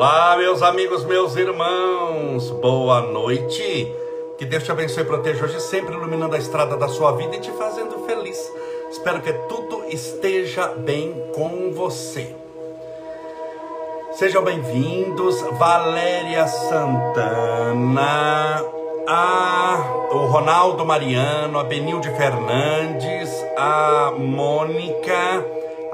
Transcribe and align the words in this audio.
Olá, 0.00 0.34
meus 0.34 0.62
amigos, 0.62 1.04
meus 1.04 1.36
irmãos, 1.36 2.48
boa 2.52 3.02
noite. 3.02 3.94
Que 4.38 4.46
Deus 4.46 4.64
te 4.64 4.72
abençoe 4.72 5.02
e 5.02 5.06
proteja 5.06 5.44
hoje, 5.44 5.60
sempre 5.60 5.94
iluminando 5.94 6.34
a 6.34 6.38
estrada 6.38 6.74
da 6.74 6.88
sua 6.88 7.12
vida 7.12 7.36
e 7.36 7.38
te 7.40 7.50
fazendo 7.50 8.06
feliz. 8.06 8.50
Espero 8.90 9.20
que 9.20 9.30
tudo 9.46 9.84
esteja 9.88 10.68
bem 10.68 11.12
com 11.34 11.70
você. 11.72 12.34
Sejam 14.12 14.42
bem-vindos, 14.42 15.38
Valéria 15.58 16.46
Santana, 16.48 17.94
a, 19.06 20.06
o 20.12 20.28
Ronaldo 20.28 20.82
Mariano, 20.82 21.58
a 21.58 21.64
Benilde 21.64 22.08
Fernandes, 22.16 23.30
a 23.54 24.14
Mônica, 24.16 25.44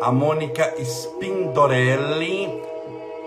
a 0.00 0.12
Mônica 0.12 0.74
Spindorelli, 0.78 2.65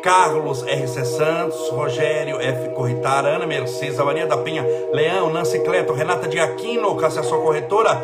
Carlos 0.02 0.63
RC 0.63 1.05
Santos, 1.05 1.70
Rogério 1.71 2.40
F. 2.40 2.70
Corritara, 2.70 3.35
Ana 3.35 3.45
Mercedes, 3.45 3.98
Maria 3.98 4.26
da 4.26 4.38
Penha, 4.38 4.66
Leão, 4.94 5.30
Nancy 5.30 5.59
Cleto, 5.59 5.94
Renata 5.94 6.27
de 6.27 6.40
Aquino, 6.40 6.95
Cássia 6.95 7.21
Sua 7.23 7.41
Corretora, 7.41 8.02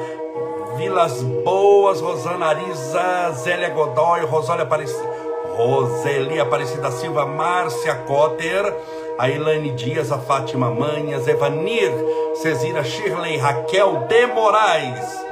Vilas 0.78 1.24
Boas, 1.24 2.02
Rosana 2.02 2.48
Arisa, 2.48 3.32
Zélia 3.32 3.70
Godoy, 3.70 4.26
Rosólia 4.26 4.64
Aparecida, 4.64 5.10
Roseli 5.58 6.40
Aparecida 6.40 6.92
Silva, 6.92 7.26
Márcia 7.26 7.96
Cotter, 8.06 8.74
a 9.18 9.28
Dias, 9.76 10.12
a 10.12 10.18
Fátima 10.18 10.70
Manhas, 10.70 11.28
Evanir, 11.28 11.92
Cesira 12.36 12.84
Shirley, 12.84 13.38
Raquel 13.38 14.06
de 14.10 14.28
Moraes, 14.28 15.26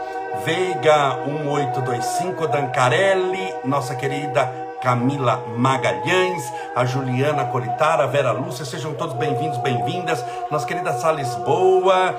Veiga 0.45 1.25
1825, 1.27 2.47
Dancarelli, 2.47 3.53
nossa 3.66 3.95
querida 3.95 4.72
Camila 4.83 5.41
Magalhães, 5.55 6.43
a 6.75 6.83
Juliana 6.83 7.45
Coritara, 7.45 8.03
a 8.03 8.07
Vera 8.07 8.33
Lúcia, 8.33 8.65
sejam 8.65 8.93
todos 8.93 9.15
bem-vindos, 9.15 9.57
bem-vindas. 9.59 10.23
Nossa 10.51 10.67
querida 10.67 10.91
Sala 10.91 11.15
Lisboa, 11.21 12.13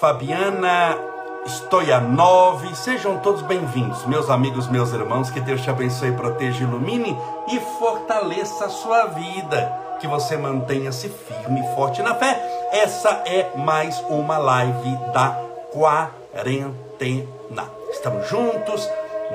Fabiana 0.00 0.96
Stoyanov, 1.44 2.74
sejam 2.74 3.18
todos 3.18 3.42
bem-vindos, 3.42 4.06
meus 4.06 4.30
amigos, 4.30 4.68
meus 4.68 4.90
irmãos. 4.94 5.28
Que 5.28 5.38
Deus 5.38 5.60
te 5.60 5.68
abençoe, 5.68 6.12
proteja, 6.12 6.64
ilumine 6.64 7.14
e 7.48 7.60
fortaleça 7.78 8.64
a 8.64 8.70
sua 8.70 9.08
vida. 9.08 9.70
Que 10.00 10.08
você 10.08 10.38
mantenha-se 10.38 11.10
firme 11.10 11.60
e 11.60 11.74
forte 11.74 12.02
na 12.02 12.14
fé. 12.14 12.40
Essa 12.72 13.22
é 13.26 13.50
mais 13.54 14.00
uma 14.08 14.38
live 14.38 14.96
da 15.12 15.38
quarentena. 15.70 17.68
Estamos 17.90 18.28
juntos 18.30 18.88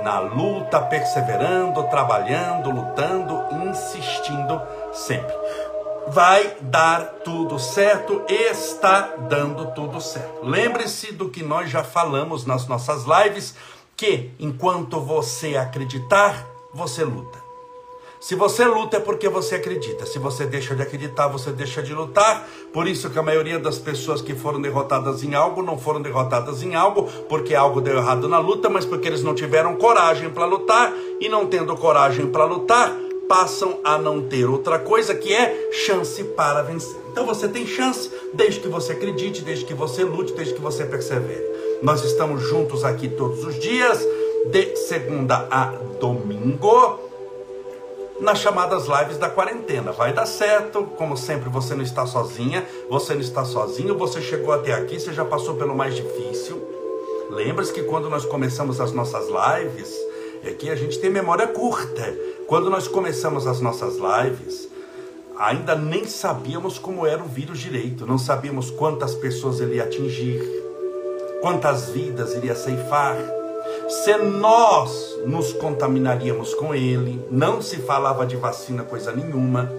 na 0.04 0.20
luta, 0.20 0.82
perseverando, 0.82 1.84
trabalhando, 1.84 2.70
lutando, 2.70 3.44
insistindo 3.68 4.62
sempre. 4.94 5.34
Vai 6.08 6.56
dar 6.62 7.06
tudo 7.24 7.60
certo, 7.60 8.24
está 8.28 9.16
dando 9.30 9.72
tudo 9.72 10.02
certo. 10.02 10.44
Lembre-se 10.44 11.12
do 11.12 11.30
que 11.30 11.44
nós 11.44 11.70
já 11.70 11.84
falamos 11.84 12.46
nas 12.46 12.68
nossas 12.68 13.04
lives, 13.06 13.56
que 13.96 14.32
enquanto 14.40 15.00
você 15.00 15.56
acreditar, 15.56 16.46
você 16.74 17.04
luta. 17.04 17.39
Se 18.20 18.36
você 18.36 18.66
luta 18.66 18.98
é 18.98 19.00
porque 19.00 19.30
você 19.30 19.56
acredita. 19.56 20.06
Se 20.06 20.20
você 20.20 20.46
deixa 20.46 20.76
de 20.76 20.82
acreditar, 20.82 21.30
você 21.30 21.52
deixa 21.52 21.82
de 21.82 21.94
lutar. 21.94 22.46
Por 22.74 22.86
isso 22.86 23.10
que 23.10 23.18
a 23.18 23.24
maioria 23.24 23.58
das 23.58 23.78
pessoas 23.78 24.22
que 24.22 24.36
foram 24.36 24.62
derrotadas 24.62 25.24
em 25.24 25.36
algo 25.36 25.64
não 25.64 25.78
foram 25.78 26.02
derrotadas 26.02 26.62
em 26.62 26.76
algo 26.76 27.10
porque 27.30 27.56
algo 27.56 27.80
deu 27.80 27.96
errado 27.96 28.28
na 28.28 28.38
luta, 28.38 28.70
mas 28.70 28.86
porque 28.86 29.08
eles 29.08 29.24
não 29.24 29.34
tiveram 29.34 29.78
coragem 29.78 30.30
para 30.30 30.46
lutar 30.46 30.94
e 31.22 31.30
não 31.30 31.48
tendo 31.48 31.78
coragem 31.78 32.28
para 32.28 32.44
lutar, 32.44 32.94
passam 33.30 33.80
a 33.86 33.98
não 33.98 34.22
ter 34.22 34.50
outra 34.50 34.78
coisa 34.78 35.16
que 35.16 35.34
é 35.34 35.70
chance 35.72 36.22
para 36.22 36.62
vencer. 36.62 37.00
Então 37.12 37.26
você 37.26 37.48
tem 37.48 37.66
chance 37.66 38.12
desde 38.34 38.60
que 38.60 38.68
você 38.68 38.92
acredite, 38.92 39.44
desde 39.44 39.64
que 39.64 39.74
você 39.74 40.04
lute, 40.04 40.34
desde 40.34 40.54
que 40.54 40.62
você 40.62 40.84
persevere. 40.84 41.48
Nós 41.82 42.04
estamos 42.04 42.42
juntos 42.42 42.84
aqui 42.84 43.08
todos 43.08 43.46
os 43.46 43.58
dias, 43.58 44.06
de 44.52 44.76
segunda 44.76 45.48
a 45.50 45.68
domingo 46.02 47.09
nas 48.22 48.40
chamadas 48.40 48.86
lives 48.86 49.18
da 49.18 49.30
quarentena. 49.30 49.92
Vai 49.92 50.14
dar 50.14 50.26
certo, 50.26 50.84
como 50.98 51.16
sempre, 51.18 51.50
você 51.50 51.76
não 51.76 51.84
está 51.84 52.06
sozinha, 52.06 52.66
você 52.90 53.14
não 53.14 53.22
está 53.22 53.46
sozinho, 53.46 53.98
você 53.98 54.22
chegou 54.22 54.54
até 54.54 54.74
aqui, 54.74 55.00
você 55.00 55.14
já 55.14 55.26
passou 55.26 55.56
pelo 55.56 55.76
mais 55.76 55.96
difícil. 55.96 56.62
Lembra-se 57.30 57.72
que 57.72 57.84
quando 57.84 58.10
nós 58.10 58.26
começamos 58.26 58.82
as 58.82 58.92
nossas 58.92 59.28
lives, 59.28 59.96
é 60.44 60.52
que 60.52 60.70
a 60.70 60.76
gente 60.76 61.00
tem 61.00 61.10
memória 61.10 61.48
curta. 61.48 62.18
Quando 62.48 62.70
nós 62.70 62.88
começamos 62.88 63.46
as 63.46 63.62
nossas 63.62 63.96
lives, 63.98 64.68
ainda 65.38 65.76
nem 65.76 66.06
sabíamos 66.06 66.80
como 66.80 67.06
era 67.06 67.22
o 67.22 67.28
vírus 67.28 67.60
direito, 67.60 68.06
não 68.06 68.18
sabíamos 68.18 68.72
quantas 68.72 69.16
pessoas 69.16 69.60
ele 69.60 69.76
ia 69.76 69.84
atingir, 69.84 70.42
quantas 71.42 71.90
vidas 71.90 72.34
iria 72.36 72.56
ceifar 72.56 73.39
se 73.90 74.16
nós 74.18 75.20
nos 75.26 75.52
contaminaríamos 75.52 76.54
com 76.54 76.76
ele, 76.76 77.26
não 77.32 77.60
se 77.60 77.78
falava 77.78 78.24
de 78.24 78.36
vacina 78.38 78.84
coisa 78.84 79.12
nenhuma. 79.12 79.72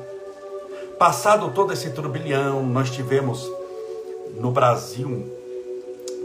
Passado 0.98 1.53
todo 1.54 1.72
esse 1.72 1.91
turbilhão, 1.91 2.66
nós 2.66 2.91
tivemos 2.91 3.49
no 4.34 4.50
Brasil, 4.50 5.25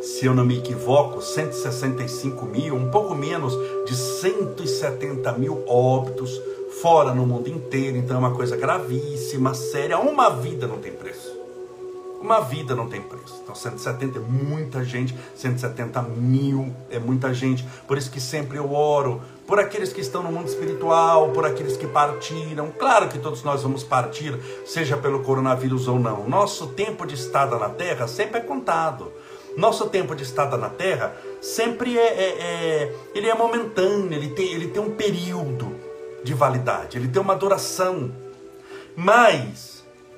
se 0.02 0.26
eu 0.26 0.34
não 0.34 0.44
me 0.44 0.58
equivoco, 0.58 1.22
165 1.22 2.46
mil, 2.46 2.76
um 2.76 2.90
pouco 2.90 3.14
menos 3.14 3.54
de 3.86 3.96
170 3.96 5.32
mil 5.34 5.64
óbitos, 5.68 6.42
fora 6.82 7.14
no 7.14 7.26
mundo 7.26 7.50
inteiro. 7.50 7.98
Então 7.98 8.18
é 8.18 8.20
uma 8.20 8.36
coisa 8.36 8.58
gravíssima, 8.58 9.54
séria. 9.54 10.00
Uma 10.00 10.30
vida 10.30 10.66
não 10.68 10.80
tem 10.80 10.92
preço. 10.92 11.25
Uma 12.22 12.40
vida 12.40 12.76
não 12.76 12.88
tem 12.88 13.02
preço. 13.02 13.40
Então, 13.44 13.54
170 13.54 14.18
é 14.18 14.22
muita 14.22 14.84
gente, 14.84 15.16
170 15.36 16.02
mil 16.02 16.74
é 16.90 16.98
muita 16.98 17.34
gente. 17.34 17.64
Por 17.88 17.98
isso 17.98 18.10
que 18.10 18.20
sempre 18.20 18.58
eu 18.58 18.74
oro 18.74 19.22
por 19.48 19.60
aqueles 19.60 19.94
que 19.94 20.02
estão 20.02 20.24
no 20.24 20.32
mundo 20.32 20.48
espiritual, 20.48 21.30
por 21.30 21.46
aqueles 21.46 21.78
que 21.78 21.86
partiram. 21.88 22.72
Claro 22.72 23.08
que 23.10 23.20
todos 23.20 23.44
nós 23.44 23.62
vamos 23.62 23.84
partir, 23.84 24.38
seja 24.66 24.98
pelo 24.98 25.22
coronavírus 25.24 25.88
ou 25.88 26.00
não. 26.00 26.28
Nosso 26.28 26.68
tempo 26.68 27.06
de 27.06 27.16
estada 27.16 27.58
na 27.58 27.70
terra 27.70 28.08
sempre 28.08 28.40
é 28.40 28.42
contado. 28.42 29.12
Nosso 29.56 29.88
tempo 29.88 30.16
de 30.16 30.24
estada 30.24 30.58
na 30.58 30.70
terra 30.70 31.16
sempre 31.42 31.98
é, 31.98 32.08
é, 32.08 32.42
é 32.42 32.96
ele 33.14 33.30
é 33.30 33.36
momentâneo, 33.36 34.14
ele 34.14 34.30
tem, 34.30 34.52
ele 34.52 34.68
tem 34.68 34.82
um 34.82 34.92
período 34.92 35.74
de 36.24 36.34
validade, 36.34 36.98
ele 36.98 37.08
tem 37.08 37.22
uma 37.22 37.36
duração. 37.36 38.12
Mas 38.98 39.75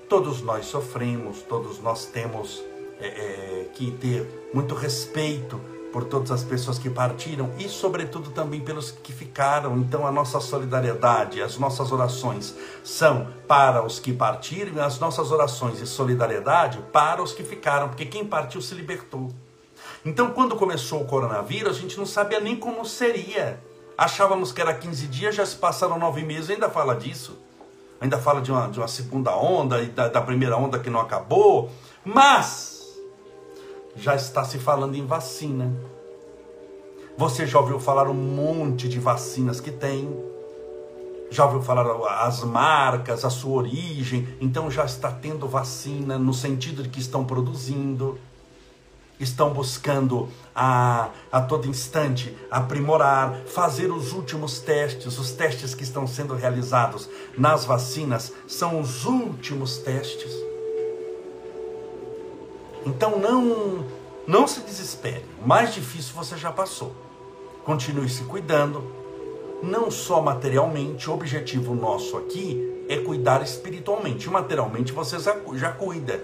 Todos 0.09 0.41
nós 0.41 0.67
sofremos, 0.67 1.41
todos 1.41 1.81
nós 1.81 2.05
temos 2.05 2.63
é, 2.97 3.07
é, 3.07 3.69
que 3.73 3.91
ter 3.91 4.49
muito 4.53 4.73
respeito 4.73 5.59
por 5.91 6.05
todas 6.05 6.31
as 6.31 6.45
pessoas 6.45 6.79
que 6.79 6.89
partiram 6.89 7.51
e, 7.59 7.67
sobretudo, 7.67 8.29
também 8.29 8.61
pelos 8.61 8.89
que 8.89 9.11
ficaram. 9.11 9.77
Então, 9.77 10.07
a 10.07 10.11
nossa 10.11 10.39
solidariedade, 10.39 11.41
as 11.41 11.57
nossas 11.57 11.91
orações 11.91 12.55
são 12.85 13.27
para 13.49 13.83
os 13.83 13.99
que 13.99 14.13
partiram 14.13 14.75
e 14.75 14.79
as 14.79 14.97
nossas 14.97 15.29
orações 15.29 15.81
e 15.81 15.85
solidariedade 15.85 16.79
para 16.93 17.21
os 17.21 17.33
que 17.33 17.43
ficaram, 17.43 17.89
porque 17.89 18.05
quem 18.05 18.25
partiu 18.25 18.61
se 18.61 18.73
libertou. 18.75 19.29
Então, 20.05 20.31
quando 20.31 20.55
começou 20.55 21.01
o 21.01 21.05
coronavírus, 21.05 21.77
a 21.77 21.81
gente 21.81 21.97
não 21.97 22.05
sabia 22.05 22.39
nem 22.39 22.55
como 22.55 22.85
seria. 22.85 23.61
Achávamos 23.97 24.53
que 24.53 24.61
era 24.61 24.73
15 24.73 25.05
dias, 25.07 25.35
já 25.35 25.45
se 25.45 25.57
passaram 25.57 25.99
nove 25.99 26.23
meses, 26.23 26.49
ainda 26.49 26.69
fala 26.69 26.95
disso 26.95 27.45
ainda 27.99 28.17
fala 28.17 28.41
de 28.41 28.51
uma, 28.51 28.67
de 28.67 28.79
uma 28.79 28.87
segunda 28.87 29.35
onda 29.35 29.81
e 29.81 29.87
da, 29.87 30.07
da 30.07 30.21
primeira 30.21 30.57
onda 30.57 30.79
que 30.79 30.89
não 30.89 30.99
acabou, 30.99 31.69
mas 32.03 32.95
já 33.95 34.15
está 34.15 34.43
se 34.43 34.59
falando 34.59 34.95
em 34.95 35.05
vacina. 35.05 35.73
Você 37.17 37.47
já 37.47 37.59
ouviu 37.59 37.79
falar 37.79 38.07
um 38.07 38.13
monte 38.13 38.87
de 38.87 38.99
vacinas 38.99 39.59
que 39.59 39.71
tem, 39.71 40.15
já 41.31 41.45
ouviu 41.45 41.61
falar 41.61 41.85
as 42.21 42.43
marcas, 42.43 43.25
a 43.25 43.29
sua 43.29 43.57
origem, 43.57 44.27
então 44.39 44.69
já 44.69 44.85
está 44.85 45.11
tendo 45.11 45.47
vacina 45.47 46.17
no 46.17 46.33
sentido 46.33 46.83
de 46.83 46.89
que 46.89 46.99
estão 46.99 47.25
produzindo 47.25 48.19
estão 49.19 49.51
buscando 49.51 50.29
a, 50.55 51.09
a 51.31 51.41
todo 51.41 51.67
instante 51.67 52.35
aprimorar, 52.51 53.41
fazer 53.47 53.91
os 53.91 54.13
últimos 54.13 54.59
testes. 54.59 55.17
Os 55.17 55.31
testes 55.31 55.73
que 55.73 55.83
estão 55.83 56.05
sendo 56.05 56.35
realizados 56.35 57.09
nas 57.37 57.65
vacinas 57.65 58.33
são 58.47 58.79
os 58.79 59.05
últimos 59.05 59.77
testes. 59.77 60.31
Então 62.85 63.19
não, 63.19 63.85
não 64.27 64.47
se 64.47 64.61
desespere. 64.61 65.25
O 65.43 65.47
mais 65.47 65.73
difícil 65.73 66.13
você 66.15 66.37
já 66.37 66.51
passou. 66.51 66.93
Continue 67.65 68.07
se 68.07 68.23
cuidando, 68.23 68.83
não 69.61 69.91
só 69.91 70.21
materialmente. 70.21 71.09
O 71.09 71.13
objetivo 71.13 71.75
nosso 71.75 72.15
aqui 72.17 72.85
é 72.87 72.97
cuidar 72.97 73.41
espiritualmente. 73.41 74.29
Materialmente 74.29 74.93
você 74.93 75.17
já, 75.19 75.71
cuida. 75.71 76.23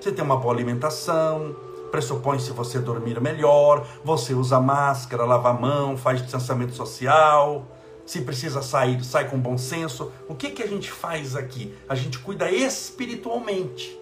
Você 0.00 0.10
tem 0.10 0.24
uma 0.24 0.36
boa 0.36 0.52
alimentação, 0.52 1.54
pressupõe-se 1.90 2.50
você 2.52 2.78
dormir 2.78 3.20
melhor, 3.20 3.86
você 4.04 4.34
usa 4.34 4.60
máscara, 4.60 5.24
lava 5.24 5.50
a 5.50 5.54
mão, 5.54 5.96
faz 5.96 6.22
distanciamento 6.22 6.74
social, 6.74 7.66
Se 8.06 8.22
precisa 8.22 8.62
sair, 8.62 9.04
sai 9.04 9.28
com 9.28 9.38
bom 9.38 9.58
senso. 9.58 10.10
O 10.26 10.34
que, 10.34 10.48
que 10.50 10.62
a 10.62 10.66
gente 10.66 10.90
faz 10.90 11.36
aqui? 11.36 11.74
A 11.86 11.94
gente 11.94 12.18
cuida 12.18 12.50
espiritualmente 12.50 13.98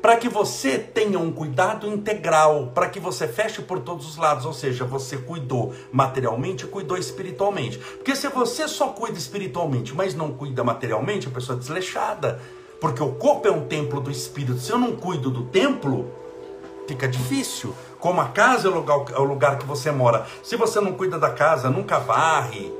para 0.00 0.16
que 0.16 0.28
você 0.28 0.78
tenha 0.78 1.18
um 1.18 1.32
cuidado 1.32 1.86
integral, 1.86 2.70
para 2.74 2.88
que 2.88 3.00
você 3.00 3.26
feche 3.26 3.62
por 3.62 3.80
todos 3.80 4.08
os 4.08 4.16
lados, 4.16 4.44
ou 4.44 4.52
seja, 4.52 4.84
você 4.84 5.16
cuidou 5.16 5.74
materialmente 5.90 6.64
e 6.64 6.68
cuidou 6.68 6.96
espiritualmente. 6.96 7.78
Porque 7.78 8.14
se 8.14 8.28
você 8.28 8.68
só 8.68 8.88
cuida 8.88 9.18
espiritualmente, 9.18 9.94
mas 9.94 10.14
não 10.14 10.32
cuida 10.32 10.62
materialmente, 10.62 11.28
a 11.28 11.30
pessoa 11.30 11.56
é 11.56 11.58
desleixada. 11.58 12.40
Porque 12.80 13.02
o 13.02 13.12
corpo 13.12 13.48
é 13.48 13.50
um 13.50 13.66
templo 13.66 14.00
do 14.00 14.10
espírito. 14.10 14.58
Se 14.60 14.70
eu 14.70 14.78
não 14.78 14.96
cuido 14.96 15.30
do 15.30 15.44
templo, 15.44 16.10
fica 16.86 17.08
difícil. 17.08 17.74
Como 17.98 18.20
a 18.20 18.28
casa 18.28 18.68
é 18.68 18.70
o 18.70 19.24
lugar, 19.24 19.54
é 19.54 19.56
que 19.56 19.66
você 19.66 19.90
mora. 19.90 20.26
Se 20.42 20.56
você 20.56 20.80
não 20.80 20.92
cuida 20.92 21.18
da 21.18 21.30
casa, 21.30 21.70
nunca 21.70 21.98
varre, 21.98 22.72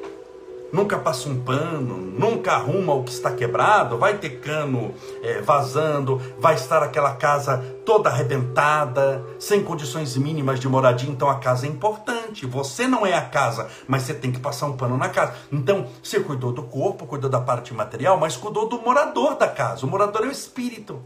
nunca 0.72 0.98
passa 0.98 1.28
um 1.28 1.40
pano, 1.40 1.96
nunca 1.96 2.52
arruma 2.52 2.94
o 2.94 3.04
que 3.04 3.10
está 3.10 3.30
quebrado, 3.30 3.98
vai 3.98 4.18
ter 4.18 4.40
cano 4.40 4.94
é, 5.22 5.40
vazando, 5.40 6.20
vai 6.38 6.54
estar 6.54 6.82
aquela 6.82 7.14
casa 7.14 7.58
toda 7.84 8.10
arrebentada, 8.10 9.24
sem 9.38 9.62
condições 9.62 10.16
mínimas 10.16 10.58
de 10.58 10.68
moradia. 10.68 11.10
Então 11.10 11.30
a 11.30 11.36
casa 11.36 11.66
é 11.66 11.68
importante. 11.68 12.46
Você 12.46 12.86
não 12.86 13.06
é 13.06 13.14
a 13.14 13.22
casa, 13.22 13.68
mas 13.86 14.02
você 14.02 14.14
tem 14.14 14.32
que 14.32 14.40
passar 14.40 14.66
um 14.66 14.76
pano 14.76 14.96
na 14.96 15.08
casa. 15.08 15.34
Então 15.52 15.86
você 16.02 16.20
cuidou 16.20 16.52
do 16.52 16.62
corpo, 16.62 17.06
cuidou 17.06 17.30
da 17.30 17.40
parte 17.40 17.72
material, 17.72 18.18
mas 18.18 18.36
cuidou 18.36 18.68
do 18.68 18.80
morador 18.80 19.36
da 19.36 19.48
casa. 19.48 19.86
O 19.86 19.88
morador 19.88 20.24
é 20.24 20.28
o 20.28 20.32
espírito. 20.32 21.00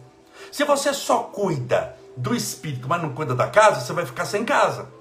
Se 0.51 0.65
você 0.65 0.93
só 0.93 1.19
cuida 1.19 1.97
do 2.17 2.35
espírito, 2.35 2.89
mas 2.89 3.01
não 3.03 3.11
cuida 3.11 3.35
da 3.35 3.47
casa, 3.47 3.81
você 3.81 3.93
vai 3.93 4.05
ficar 4.05 4.25
sem 4.25 4.45
casa. 4.45 5.00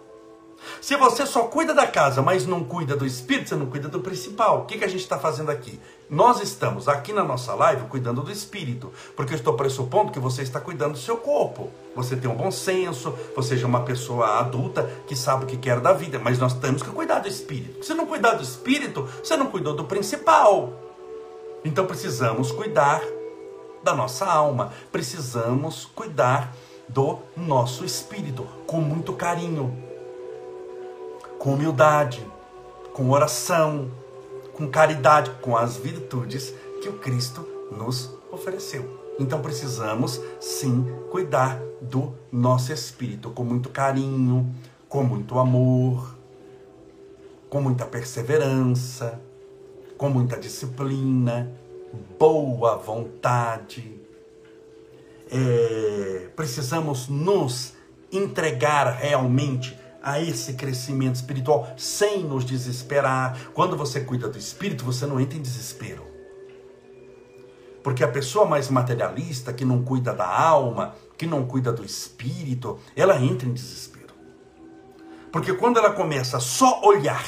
Se 0.81 0.95
você 0.95 1.25
só 1.25 1.43
cuida 1.43 1.73
da 1.73 1.85
casa, 1.85 2.21
mas 2.21 2.45
não 2.45 2.63
cuida 2.63 2.95
do 2.95 3.05
espírito, 3.05 3.49
você 3.49 3.55
não 3.55 3.65
cuida 3.65 3.89
do 3.89 3.99
principal. 3.99 4.61
O 4.61 4.65
que, 4.65 4.77
que 4.77 4.85
a 4.85 4.87
gente 4.87 5.01
está 5.01 5.19
fazendo 5.19 5.51
aqui? 5.51 5.79
Nós 6.09 6.41
estamos 6.41 6.87
aqui 6.87 7.11
na 7.11 7.23
nossa 7.23 7.53
live 7.53 7.87
cuidando 7.87 8.21
do 8.21 8.31
espírito, 8.31 8.91
porque 9.15 9.33
eu 9.33 9.37
estou 9.37 9.53
pressupondo 9.53 10.11
que 10.11 10.19
você 10.19 10.41
está 10.41 10.59
cuidando 10.59 10.93
do 10.93 10.97
seu 10.97 11.17
corpo. 11.17 11.69
Você 11.95 12.15
tem 12.15 12.29
um 12.29 12.35
bom 12.35 12.49
senso, 12.49 13.13
você 13.35 13.61
é 13.61 13.65
uma 13.65 13.81
pessoa 13.81 14.39
adulta 14.39 14.89
que 15.05 15.15
sabe 15.15 15.43
o 15.43 15.47
que 15.47 15.57
quer 15.57 15.79
da 15.79 15.93
vida, 15.93 16.17
mas 16.17 16.39
nós 16.39 16.53
temos 16.53 16.81
que 16.81 16.89
cuidar 16.89 17.19
do 17.19 17.27
espírito. 17.27 17.85
Se 17.85 17.93
não 17.93 18.05
cuidar 18.05 18.35
do 18.35 18.43
espírito, 18.43 19.07
você 19.23 19.35
não 19.35 19.47
cuidou 19.47 19.75
do 19.75 19.83
principal. 19.83 20.73
Então 21.63 21.85
precisamos 21.85 22.51
cuidar 22.51 23.01
da 23.83 23.93
nossa 23.93 24.25
alma, 24.25 24.71
precisamos 24.91 25.85
cuidar 25.93 26.53
do 26.87 27.19
nosso 27.35 27.85
espírito 27.85 28.47
com 28.65 28.81
muito 28.81 29.13
carinho 29.13 29.89
com 31.39 31.53
humildade, 31.53 32.23
com 32.93 33.09
oração, 33.09 33.89
com 34.53 34.67
caridade, 34.67 35.31
com 35.41 35.55
as 35.55 35.77
virtudes 35.77 36.53
que 36.81 36.89
o 36.89 36.99
Cristo 36.99 37.47
nos 37.71 38.13
ofereceu. 38.29 38.99
Então 39.17 39.41
precisamos 39.41 40.21
sim 40.39 40.85
cuidar 41.09 41.59
do 41.81 42.13
nosso 42.29 42.73
espírito 42.73 43.29
com 43.31 43.43
muito 43.45 43.69
carinho, 43.69 44.53
com 44.89 45.01
muito 45.01 45.39
amor, 45.39 46.13
com 47.49 47.61
muita 47.61 47.85
perseverança, 47.85 49.19
com 49.97 50.09
muita 50.09 50.37
disciplina, 50.37 51.51
boa 52.19 52.75
vontade. 52.75 53.97
É, 55.31 56.29
precisamos 56.35 57.07
nos 57.07 57.73
entregar 58.11 58.91
realmente 58.91 59.78
a 60.01 60.21
esse 60.21 60.53
crescimento 60.53 61.15
espiritual 61.15 61.73
sem 61.77 62.23
nos 62.23 62.45
desesperar. 62.45 63.37
Quando 63.53 63.75
você 63.75 64.01
cuida 64.01 64.27
do 64.27 64.37
espírito, 64.37 64.85
você 64.85 65.05
não 65.05 65.19
entra 65.19 65.37
em 65.37 65.41
desespero. 65.41 66.07
Porque 67.83 68.03
a 68.03 68.07
pessoa 68.07 68.45
mais 68.45 68.69
materialista, 68.69 69.53
que 69.53 69.63
não 69.63 69.83
cuida 69.83 70.13
da 70.13 70.27
alma, 70.27 70.95
que 71.17 71.25
não 71.25 71.45
cuida 71.45 71.71
do 71.71 71.83
espírito, 71.83 72.79
ela 72.95 73.21
entra 73.21 73.47
em 73.47 73.53
desespero. 73.53 74.13
Porque 75.31 75.53
quando 75.53 75.77
ela 75.77 75.91
começa 75.91 76.39
só 76.39 76.81
olhar, 76.83 77.25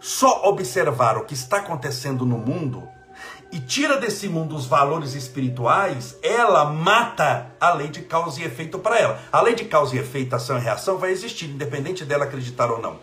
só 0.00 0.48
observar 0.48 1.16
o 1.16 1.24
que 1.24 1.34
está 1.34 1.58
acontecendo 1.58 2.26
no 2.26 2.38
mundo, 2.38 2.88
e 3.54 3.60
tira 3.60 3.96
desse 3.96 4.28
mundo 4.28 4.56
os 4.56 4.66
valores 4.66 5.14
espirituais, 5.14 6.18
ela 6.20 6.64
mata 6.64 7.52
a 7.60 7.72
lei 7.72 7.86
de 7.86 8.02
causa 8.02 8.40
e 8.40 8.44
efeito 8.44 8.80
para 8.80 8.98
ela. 8.98 9.20
A 9.30 9.40
lei 9.40 9.54
de 9.54 9.64
causa 9.64 9.94
e 9.94 10.00
efeito, 10.00 10.34
ação 10.34 10.58
e 10.58 10.60
reação 10.60 10.98
vai 10.98 11.12
existir, 11.12 11.44
independente 11.44 12.04
dela 12.04 12.24
acreditar 12.24 12.68
ou 12.68 12.82
não. 12.82 12.98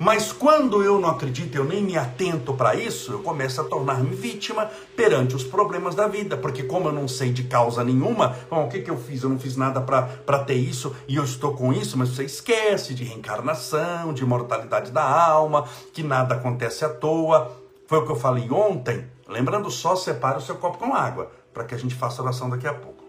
Mas 0.00 0.32
quando 0.32 0.82
eu 0.82 0.98
não 0.98 1.10
acredito, 1.10 1.54
eu 1.54 1.64
nem 1.64 1.84
me 1.84 1.96
atento 1.96 2.52
para 2.52 2.74
isso, 2.74 3.12
eu 3.12 3.20
começo 3.20 3.60
a 3.60 3.64
tornar-me 3.64 4.12
vítima 4.16 4.68
perante 4.96 5.36
os 5.36 5.44
problemas 5.44 5.94
da 5.94 6.08
vida. 6.08 6.36
Porque, 6.36 6.64
como 6.64 6.88
eu 6.88 6.92
não 6.92 7.06
sei 7.06 7.30
de 7.30 7.44
causa 7.44 7.84
nenhuma, 7.84 8.36
bom, 8.50 8.64
o 8.64 8.68
que, 8.68 8.80
que 8.80 8.90
eu 8.90 8.98
fiz? 8.98 9.22
Eu 9.22 9.28
não 9.28 9.38
fiz 9.38 9.56
nada 9.56 9.80
para 9.80 10.38
ter 10.40 10.54
isso 10.54 10.96
e 11.06 11.14
eu 11.14 11.22
estou 11.22 11.54
com 11.54 11.72
isso, 11.72 11.96
mas 11.96 12.08
você 12.08 12.24
esquece 12.24 12.92
de 12.92 13.04
reencarnação, 13.04 14.12
de 14.12 14.24
mortalidade 14.24 14.90
da 14.90 15.04
alma, 15.04 15.68
que 15.92 16.02
nada 16.02 16.34
acontece 16.34 16.84
à 16.84 16.88
toa. 16.88 17.52
Foi 17.86 17.98
o 17.98 18.04
que 18.04 18.10
eu 18.10 18.16
falei 18.16 18.50
ontem. 18.50 19.06
Lembrando 19.32 19.70
só, 19.70 19.96
separe 19.96 20.36
o 20.36 20.42
seu 20.42 20.56
copo 20.56 20.76
com 20.76 20.94
água, 20.94 21.32
para 21.54 21.64
que 21.64 21.74
a 21.74 21.78
gente 21.78 21.94
faça 21.94 22.20
oração 22.22 22.50
daqui 22.50 22.66
a 22.66 22.74
pouco. 22.74 23.02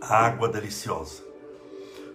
Água 0.00 0.48
deliciosa. 0.48 1.24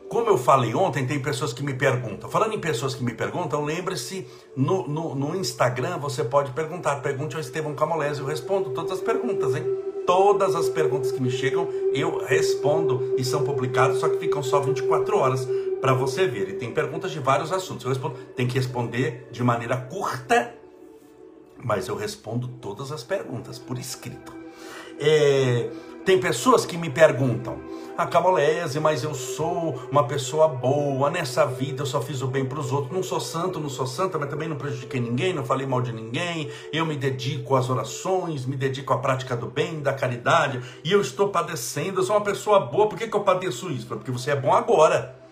Como 0.08 0.30
eu 0.30 0.38
falei 0.38 0.74
ontem, 0.74 1.06
tem 1.06 1.20
pessoas 1.22 1.52
que 1.52 1.62
me 1.62 1.74
perguntam. 1.74 2.30
Falando 2.30 2.54
em 2.54 2.60
pessoas 2.60 2.96
que 2.96 3.04
me 3.04 3.14
perguntam, 3.14 3.66
lembre-se, 3.66 4.26
no, 4.56 4.88
no, 4.88 5.14
no, 5.14 5.36
Instagram 5.36 5.98
você 5.98 6.24
pode 6.24 6.52
perguntar. 6.54 7.02
Pergunte 7.02 7.36
ao 7.36 7.42
Estevão 7.42 7.76
Camolese, 7.76 8.22
eu 8.22 8.26
respondo 8.26 8.70
todas 8.70 8.94
as 8.94 9.02
perguntas, 9.02 9.56
hein? 9.56 9.64
Todas 10.06 10.56
as 10.56 10.70
perguntas 10.70 11.12
que 11.12 11.22
me 11.22 11.32
chegam, 11.32 11.68
eu 11.92 12.24
respondo 12.24 13.16
e 13.18 13.26
são 13.26 13.44
publicadas, 13.44 14.00
só 14.00 14.08
que 14.08 14.20
ficam 14.20 14.42
só 14.42 14.62
24 14.62 15.18
horas 15.18 15.48
para 15.82 15.94
você 15.94 16.28
ver. 16.28 16.50
E 16.50 16.54
tem 16.54 16.72
perguntas 16.72 17.12
de 17.12 17.20
vários 17.20 17.52
assuntos. 17.52 17.84
Eu 17.84 17.90
respondo, 17.90 18.16
tem 18.36 18.48
que 18.48 18.56
responder 18.56 19.28
de 19.32 19.44
maneira 19.44 19.78
curta, 19.78 20.54
mas 21.58 21.88
eu 21.88 21.96
respondo 21.96 22.48
todas 22.48 22.92
as 22.92 23.04
perguntas 23.04 23.58
por 23.58 23.78
escrito. 23.78 24.34
É, 25.00 25.70
tem 26.06 26.20
pessoas 26.20 26.66
que 26.66 26.78
me 26.78 26.90
perguntam, 26.90 27.60
ah, 27.98 28.06
Camolese, 28.06 28.80
mas 28.80 29.04
eu 29.04 29.16
sou 29.16 29.74
uma 29.92 30.06
pessoa 30.06 30.48
boa, 30.48 31.10
nessa 31.10 31.46
vida 31.46 31.82
eu 31.82 31.86
só 31.86 32.00
fiz 32.00 32.22
o 32.22 32.28
bem 32.28 32.46
para 32.46 32.60
os 32.60 32.72
outros, 32.72 32.94
não 32.94 33.02
sou 33.02 33.20
santo, 33.20 33.60
não 33.60 33.70
sou 33.70 33.88
santa, 33.88 34.20
mas 34.20 34.30
também 34.30 34.48
não 34.48 34.56
prejudiquei 34.56 35.00
ninguém, 35.00 35.34
não 35.34 35.44
falei 35.44 35.66
mal 35.66 35.82
de 35.82 35.92
ninguém, 35.92 36.52
eu 36.72 36.86
me 36.86 36.96
dedico 36.96 37.56
às 37.56 37.70
orações, 37.70 38.46
me 38.46 38.56
dedico 38.56 38.94
à 38.94 39.00
prática 39.00 39.36
do 39.36 39.48
bem, 39.48 39.82
da 39.82 39.94
caridade, 39.94 40.62
e 40.84 40.92
eu 40.92 41.02
estou 41.02 41.30
padecendo, 41.30 42.00
eu 42.00 42.04
sou 42.04 42.16
uma 42.16 42.24
pessoa 42.24 42.60
boa, 42.60 42.88
por 42.88 43.00
que, 43.00 43.08
que 43.08 43.16
eu 43.16 43.22
padeço 43.22 43.72
isso? 43.72 43.88
Porque 43.88 44.12
você 44.12 44.32
é 44.32 44.36
bom 44.36 44.54
agora. 44.54 45.25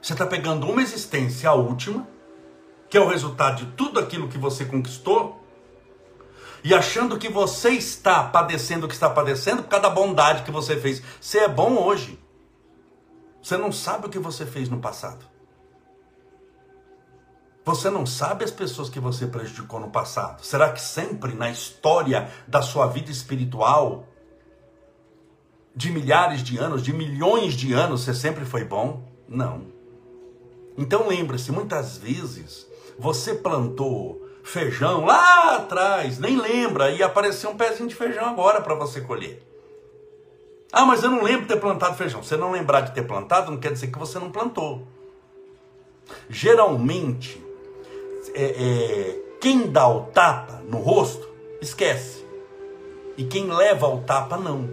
Você 0.00 0.12
está 0.12 0.26
pegando 0.26 0.66
uma 0.68 0.82
existência, 0.82 1.50
a 1.50 1.54
última, 1.54 2.06
que 2.88 2.96
é 2.96 3.00
o 3.00 3.08
resultado 3.08 3.64
de 3.64 3.72
tudo 3.72 4.00
aquilo 4.00 4.28
que 4.28 4.38
você 4.38 4.64
conquistou, 4.64 5.40
e 6.62 6.74
achando 6.74 7.18
que 7.18 7.28
você 7.28 7.70
está 7.70 8.22
padecendo 8.24 8.86
o 8.86 8.88
que 8.88 8.94
está 8.94 9.08
padecendo 9.08 9.62
por 9.62 9.70
causa 9.70 9.84
da 9.84 9.90
bondade 9.90 10.42
que 10.42 10.50
você 10.50 10.76
fez. 10.76 11.02
Você 11.20 11.38
é 11.38 11.48
bom 11.48 11.76
hoje. 11.76 12.18
Você 13.42 13.56
não 13.56 13.72
sabe 13.72 14.06
o 14.06 14.10
que 14.10 14.18
você 14.18 14.44
fez 14.44 14.68
no 14.68 14.78
passado. 14.78 15.24
Você 17.64 17.88
não 17.88 18.04
sabe 18.04 18.44
as 18.44 18.50
pessoas 18.50 18.90
que 18.90 19.00
você 19.00 19.26
prejudicou 19.26 19.80
no 19.80 19.90
passado. 19.90 20.44
Será 20.44 20.70
que 20.70 20.80
sempre 20.80 21.34
na 21.34 21.50
história 21.50 22.30
da 22.46 22.60
sua 22.60 22.86
vida 22.86 23.10
espiritual, 23.10 24.06
de 25.74 25.90
milhares 25.90 26.42
de 26.42 26.58
anos, 26.58 26.82
de 26.82 26.92
milhões 26.92 27.54
de 27.54 27.72
anos, 27.72 28.02
você 28.02 28.14
sempre 28.14 28.44
foi 28.44 28.64
bom? 28.64 29.08
Não. 29.28 29.79
Então 30.76 31.08
lembre-se, 31.08 31.52
muitas 31.52 31.98
vezes 31.98 32.66
você 32.98 33.34
plantou 33.34 34.20
feijão 34.42 35.04
lá 35.04 35.56
atrás, 35.56 36.18
nem 36.18 36.36
lembra, 36.36 36.90
e 36.90 37.02
apareceu 37.02 37.50
um 37.50 37.56
pezinho 37.56 37.88
de 37.88 37.94
feijão 37.94 38.26
agora 38.26 38.60
para 38.60 38.74
você 38.74 39.00
colher. 39.00 39.42
Ah, 40.72 40.86
mas 40.86 41.02
eu 41.02 41.10
não 41.10 41.22
lembro 41.22 41.42
de 41.42 41.48
ter 41.48 41.60
plantado 41.60 41.96
feijão. 41.96 42.22
Você 42.22 42.36
não 42.36 42.52
lembrar 42.52 42.82
de 42.82 42.92
ter 42.92 43.02
plantado 43.02 43.50
não 43.50 43.58
quer 43.58 43.72
dizer 43.72 43.88
que 43.88 43.98
você 43.98 44.18
não 44.18 44.30
plantou. 44.30 44.86
Geralmente, 46.28 47.42
é, 48.34 48.44
é, 48.44 49.18
quem 49.40 49.70
dá 49.70 49.88
o 49.88 50.04
tapa 50.06 50.62
no 50.68 50.78
rosto, 50.78 51.28
esquece. 51.60 52.24
E 53.16 53.24
quem 53.24 53.52
leva 53.52 53.88
o 53.88 54.02
tapa, 54.02 54.36
não. 54.36 54.68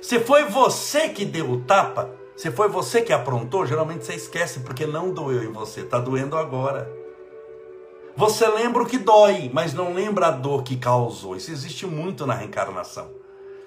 Se 0.00 0.18
foi 0.20 0.44
você 0.44 1.10
que 1.10 1.24
deu 1.24 1.50
o 1.50 1.60
tapa, 1.60 2.10
se 2.42 2.50
foi 2.50 2.66
você 2.66 3.02
que 3.02 3.12
aprontou, 3.12 3.64
geralmente 3.64 4.04
você 4.04 4.14
esquece, 4.14 4.58
porque 4.58 4.84
não 4.84 5.12
doeu 5.12 5.44
em 5.44 5.52
você, 5.52 5.82
está 5.82 6.00
doendo 6.00 6.36
agora. 6.36 6.92
Você 8.16 8.44
lembra 8.48 8.82
o 8.82 8.86
que 8.86 8.98
dói, 8.98 9.48
mas 9.54 9.72
não 9.72 9.94
lembra 9.94 10.26
a 10.26 10.30
dor 10.32 10.64
que 10.64 10.76
causou. 10.76 11.36
Isso 11.36 11.52
existe 11.52 11.86
muito 11.86 12.26
na 12.26 12.34
reencarnação. 12.34 13.12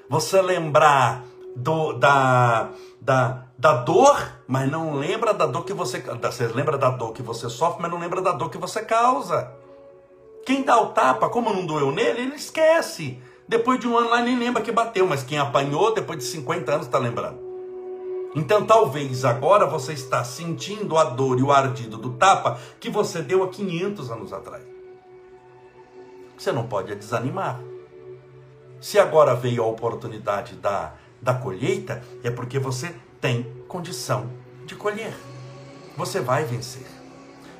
Você 0.10 0.42
lembrar 0.42 1.24
do, 1.56 1.94
da, 1.94 2.72
da, 3.00 3.46
da 3.58 3.74
dor, 3.76 4.42
mas 4.46 4.70
não 4.70 4.96
lembra 4.96 5.34
da 5.34 5.46
dor 5.46 5.64
que 5.64 5.72
você. 5.72 6.04
Você 6.22 6.46
lembra 6.48 6.78
da 6.78 6.90
dor 6.90 7.14
que 7.14 7.22
você 7.22 7.50
sofre, 7.50 7.82
mas 7.82 7.90
não 7.90 7.98
lembra 7.98 8.22
da 8.22 8.34
dor 8.34 8.50
que 8.50 8.58
você 8.58 8.82
causa. 8.82 9.54
Quem 10.46 10.64
dá 10.64 10.82
o 10.82 10.88
tapa, 10.88 11.30
como 11.30 11.54
não 11.54 11.66
doeu 11.66 11.94
nele, 11.94 12.24
ele 12.24 12.36
esquece. 12.36 13.22
Depois 13.48 13.80
de 13.80 13.88
um 13.88 13.98
ano 13.98 14.10
lá 14.10 14.20
nem 14.20 14.38
lembra 14.38 14.62
que 14.62 14.74
bateu, 14.74 15.08
mas 15.08 15.24
quem 15.24 15.38
apanhou 15.38 15.94
depois 15.94 16.20
de 16.20 16.26
50 16.26 16.74
anos 16.74 16.88
está 16.88 17.00
lembrando. 17.00 17.45
Então 18.36 18.66
talvez 18.66 19.24
agora 19.24 19.66
você 19.66 19.94
está 19.94 20.22
sentindo 20.26 20.98
a 20.98 21.06
dor 21.06 21.40
e 21.40 21.44
o 21.44 21.54
ardido 21.54 21.98
do 21.98 22.12
tapa 22.12 22.60
que 22.82 22.90
você 22.90 23.22
deu 23.22 23.42
há 23.44 23.48
500 23.48 24.12
anos 24.12 24.34
atrás. 24.34 24.64
Você 26.38 26.52
não 26.52 26.68
pode 26.68 26.94
desanimar. 26.96 27.62
Se 28.82 29.00
agora 29.00 29.34
veio 29.34 29.64
a 29.64 29.68
oportunidade 29.68 30.56
da, 30.56 30.94
da 31.22 31.34
colheita, 31.34 32.04
é 32.24 32.30
porque 32.30 32.60
você 32.60 32.94
tem 33.22 33.44
condição 33.70 34.30
de 34.66 34.76
colher. 34.76 35.16
Você 35.96 36.20
vai 36.20 36.44
vencer. 36.44 36.86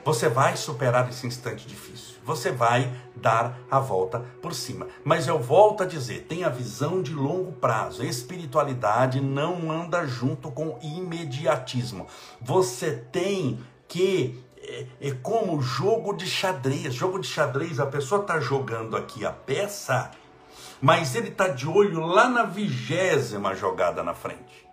Você 0.04 0.28
vai 0.28 0.58
superar 0.58 1.10
esse 1.10 1.26
instante 1.26 1.66
difícil. 1.66 2.16
Você 2.26 2.52
vai 2.52 2.94
dar 3.26 3.58
a 3.72 3.80
volta 3.80 4.24
por 4.40 4.54
cima. 4.54 4.86
Mas 5.04 5.28
eu 5.28 5.40
volto 5.40 5.82
a 5.82 5.86
dizer, 5.88 6.28
tenha 6.30 6.48
visão 6.48 7.02
de 7.02 7.12
longo 7.12 7.54
prazo. 7.54 8.06
Espiritualidade 8.06 9.20
não 9.20 9.72
anda 9.72 10.06
junto 10.06 10.52
com 10.52 10.78
imediatismo. 10.80 12.06
Você 12.40 12.92
tem 13.12 13.60
que 13.88 14.44
é, 14.62 14.86
é 15.02 15.12
como 15.24 15.60
jogo 15.60 16.14
de 16.14 16.28
xadrez. 16.28 16.94
Jogo 16.94 17.18
de 17.18 17.28
xadrez, 17.28 17.80
a 17.80 17.88
pessoa 17.88 18.22
está 18.22 18.40
jogando 18.40 18.96
aqui 18.96 19.26
a 19.26 19.32
peça, 19.32 20.12
mas 20.80 21.16
ele 21.16 21.30
está 21.30 21.48
de 21.48 21.68
olho 21.68 22.02
lá 22.02 22.30
na 22.30 22.44
vigésima 22.44 23.56
jogada 23.56 24.04
na 24.04 24.14
frente. 24.14 24.65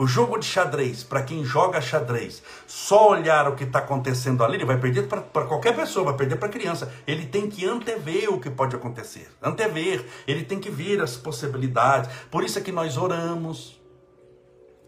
O 0.00 0.06
jogo 0.06 0.38
de 0.38 0.46
xadrez, 0.46 1.02
para 1.02 1.24
quem 1.24 1.44
joga 1.44 1.80
xadrez, 1.80 2.40
só 2.68 3.10
olhar 3.10 3.48
o 3.48 3.56
que 3.56 3.64
está 3.64 3.80
acontecendo 3.80 4.44
ali, 4.44 4.54
ele 4.54 4.64
vai 4.64 4.78
perder 4.78 5.08
para 5.08 5.44
qualquer 5.44 5.74
pessoa, 5.74 6.04
vai 6.04 6.14
perder 6.14 6.36
para 6.36 6.48
criança. 6.48 6.94
Ele 7.04 7.26
tem 7.26 7.50
que 7.50 7.66
antever 7.66 8.32
o 8.32 8.38
que 8.38 8.48
pode 8.48 8.76
acontecer, 8.76 9.28
antever, 9.42 10.06
ele 10.24 10.44
tem 10.44 10.60
que 10.60 10.70
ver 10.70 11.02
as 11.02 11.16
possibilidades. 11.16 12.08
Por 12.30 12.44
isso 12.44 12.60
é 12.60 12.62
que 12.62 12.70
nós 12.70 12.96
oramos. 12.96 13.82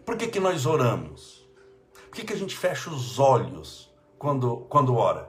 Por 0.06 0.16
que, 0.16 0.28
que 0.28 0.38
nós 0.38 0.64
oramos? 0.64 1.44
Por 2.08 2.12
que, 2.12 2.24
que 2.24 2.32
a 2.32 2.38
gente 2.38 2.56
fecha 2.56 2.88
os 2.88 3.18
olhos 3.18 3.92
quando, 4.16 4.58
quando 4.68 4.94
ora? 4.94 5.28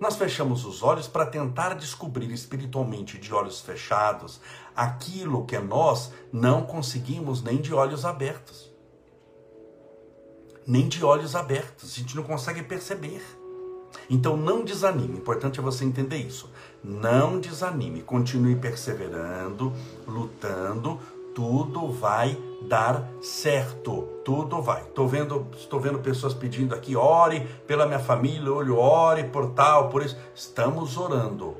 Nós 0.00 0.16
fechamos 0.16 0.64
os 0.64 0.82
olhos 0.82 1.06
para 1.06 1.24
tentar 1.24 1.74
descobrir 1.74 2.32
espiritualmente, 2.32 3.16
de 3.16 3.32
olhos 3.32 3.60
fechados, 3.60 4.40
aquilo 4.74 5.46
que 5.46 5.58
nós 5.60 6.12
não 6.32 6.64
conseguimos 6.64 7.44
nem 7.44 7.58
de 7.58 7.72
olhos 7.72 8.04
abertos 8.04 8.67
nem 10.68 10.86
de 10.86 11.02
olhos 11.02 11.34
abertos, 11.34 11.94
a 11.94 11.98
gente 11.98 12.14
não 12.14 12.22
consegue 12.22 12.62
perceber. 12.62 13.22
Então 14.10 14.36
não 14.36 14.62
desanime, 14.62 15.16
importante 15.16 15.58
é 15.58 15.62
você 15.62 15.82
entender 15.82 16.18
isso. 16.18 16.50
Não 16.84 17.40
desanime, 17.40 18.02
continue 18.02 18.54
perseverando, 18.54 19.72
lutando, 20.06 21.00
tudo 21.34 21.90
vai 21.90 22.36
dar 22.68 23.08
certo. 23.22 24.02
Tudo 24.24 24.60
vai. 24.60 24.82
Estou 24.82 25.08
vendo, 25.08 25.46
estou 25.56 25.80
vendo 25.80 26.00
pessoas 26.00 26.34
pedindo 26.34 26.74
aqui, 26.74 26.94
ore 26.94 27.48
pela 27.66 27.86
minha 27.86 27.98
família, 27.98 28.52
olho, 28.52 28.76
ore 28.76 29.24
por 29.24 29.50
tal, 29.50 29.88
por 29.88 30.02
isso. 30.02 30.18
Estamos 30.34 30.98
orando. 30.98 31.56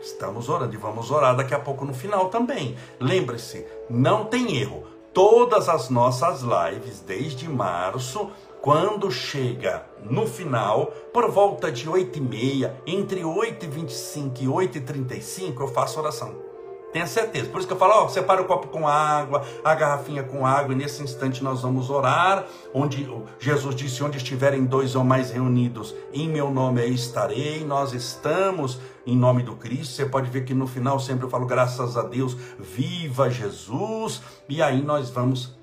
Estamos 0.00 0.48
orando 0.48 0.72
e 0.72 0.78
vamos 0.78 1.10
orar 1.10 1.34
daqui 1.34 1.54
a 1.54 1.58
pouco 1.58 1.84
no 1.84 1.92
final 1.92 2.28
também. 2.28 2.76
Lembre-se, 3.00 3.66
não 3.90 4.26
tem 4.26 4.56
erro 4.56 4.95
todas 5.16 5.66
as 5.70 5.88
nossas 5.88 6.42
lives 6.42 7.00
desde 7.00 7.48
março, 7.48 8.30
quando 8.60 9.10
chega 9.10 9.82
no 10.04 10.26
final, 10.26 10.88
por 11.10 11.30
volta 11.30 11.72
de 11.72 11.88
8 11.88 12.18
e 12.18 12.20
meia, 12.20 12.76
entre 12.86 13.24
8 13.24 13.64
e 13.64 13.66
25 13.66 14.42
e 14.42 14.46
8 14.46 14.76
e 14.76 14.80
35, 14.82 15.62
eu 15.62 15.68
faço 15.68 15.98
oração. 15.98 16.45
Tenha 16.92 17.06
certeza. 17.06 17.50
Por 17.50 17.58
isso 17.58 17.66
que 17.66 17.72
eu 17.74 17.78
falo, 17.78 18.04
ó, 18.04 18.08
separa 18.08 18.40
o 18.40 18.46
copo 18.46 18.68
com 18.68 18.88
água, 18.88 19.44
a 19.62 19.74
garrafinha 19.74 20.22
com 20.22 20.46
água, 20.46 20.72
e 20.72 20.76
nesse 20.76 21.02
instante 21.02 21.42
nós 21.42 21.60
vamos 21.60 21.90
orar, 21.90 22.46
onde 22.72 23.08
Jesus 23.38 23.74
disse, 23.74 24.02
onde 24.02 24.16
estiverem 24.16 24.64
dois 24.64 24.94
ou 24.94 25.04
mais 25.04 25.30
reunidos, 25.30 25.94
em 26.12 26.28
meu 26.28 26.50
nome 26.50 26.80
aí 26.80 26.94
estarei, 26.94 27.64
nós 27.64 27.92
estamos 27.92 28.80
em 29.06 29.16
nome 29.16 29.42
do 29.42 29.56
Cristo. 29.56 29.94
Você 29.94 30.06
pode 30.06 30.30
ver 30.30 30.44
que 30.44 30.54
no 30.54 30.66
final 30.66 30.98
sempre 30.98 31.26
eu 31.26 31.30
falo, 31.30 31.44
graças 31.44 31.96
a 31.96 32.02
Deus, 32.02 32.34
viva 32.58 33.28
Jesus, 33.28 34.22
e 34.48 34.62
aí 34.62 34.82
nós 34.82 35.10
vamos 35.10 35.54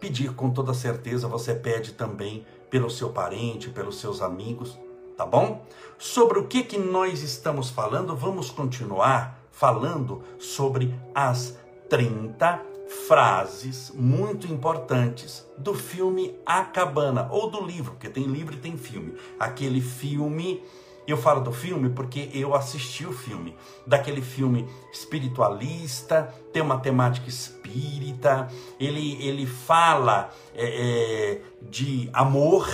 pedir 0.00 0.34
com 0.34 0.50
toda 0.50 0.74
certeza, 0.74 1.28
você 1.28 1.54
pede 1.54 1.92
também 1.92 2.44
pelo 2.70 2.90
seu 2.90 3.10
parente, 3.10 3.70
pelos 3.70 4.00
seus 4.00 4.20
amigos, 4.20 4.78
tá 5.16 5.24
bom? 5.24 5.64
Sobre 5.98 6.38
o 6.38 6.46
que 6.46 6.62
que 6.62 6.78
nós 6.78 7.22
estamos 7.22 7.70
falando, 7.70 8.16
vamos 8.16 8.50
continuar 8.50 9.35
falando 9.56 10.22
sobre 10.38 10.94
as 11.14 11.58
30 11.88 12.60
frases 13.08 13.90
muito 13.94 14.46
importantes 14.46 15.46
do 15.56 15.74
filme 15.74 16.38
A 16.44 16.62
Cabana, 16.62 17.26
ou 17.30 17.50
do 17.50 17.64
livro, 17.64 17.92
porque 17.92 18.10
tem 18.10 18.24
livro 18.24 18.54
e 18.54 18.58
tem 18.58 18.76
filme. 18.76 19.14
Aquele 19.40 19.80
filme, 19.80 20.62
eu 21.06 21.16
falo 21.16 21.40
do 21.40 21.52
filme 21.52 21.88
porque 21.88 22.30
eu 22.34 22.54
assisti 22.54 23.06
o 23.06 23.12
filme, 23.12 23.56
daquele 23.86 24.20
filme 24.20 24.68
espiritualista, 24.92 26.34
tem 26.52 26.60
uma 26.60 26.78
temática 26.78 27.28
espírita, 27.28 28.48
ele, 28.78 29.16
ele 29.24 29.46
fala 29.46 30.30
é, 30.54 30.66
é, 30.66 31.40
de 31.62 32.10
amor 32.12 32.68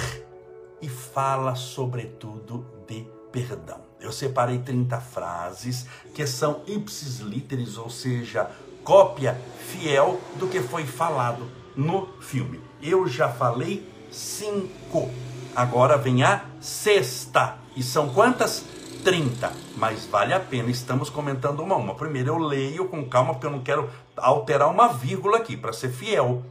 e 0.80 0.88
fala 0.88 1.54
sobretudo 1.54 2.66
de 2.88 3.06
perdão. 3.30 3.91
Eu 4.02 4.10
separei 4.10 4.58
30 4.58 5.00
frases 5.00 5.86
que 6.12 6.26
são 6.26 6.62
ipsis 6.66 7.20
literis, 7.20 7.78
ou 7.78 7.88
seja, 7.88 8.50
cópia 8.82 9.40
fiel 9.68 10.20
do 10.34 10.48
que 10.48 10.60
foi 10.60 10.84
falado 10.84 11.48
no 11.76 12.08
filme. 12.20 12.60
Eu 12.82 13.06
já 13.06 13.28
falei 13.28 13.88
cinco. 14.10 15.08
Agora 15.54 15.96
vem 15.96 16.24
a 16.24 16.44
sexta. 16.60 17.56
E 17.76 17.82
são 17.82 18.12
quantas? 18.12 18.64
30. 19.04 19.52
Mas 19.76 20.04
vale 20.06 20.34
a 20.34 20.40
pena, 20.40 20.70
estamos 20.70 21.08
comentando 21.08 21.60
uma 21.60 21.76
a 21.76 21.78
uma. 21.78 21.94
Primeiro 21.94 22.30
eu 22.30 22.38
leio 22.38 22.88
com 22.88 23.08
calma, 23.08 23.34
porque 23.34 23.46
eu 23.46 23.50
não 23.50 23.62
quero 23.62 23.88
alterar 24.16 24.68
uma 24.68 24.88
vírgula 24.88 25.38
aqui, 25.38 25.56
para 25.56 25.72
ser 25.72 25.90
fiel. 25.90 26.44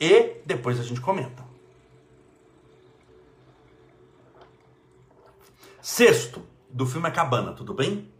E 0.00 0.40
depois 0.44 0.80
a 0.80 0.82
gente 0.82 1.00
comenta. 1.00 1.42
Sexto, 5.80 6.42
do 6.72 6.86
filme 6.86 7.08
A 7.08 7.10
Cabana, 7.10 7.52
tudo 7.52 7.74
bem? 7.74 8.10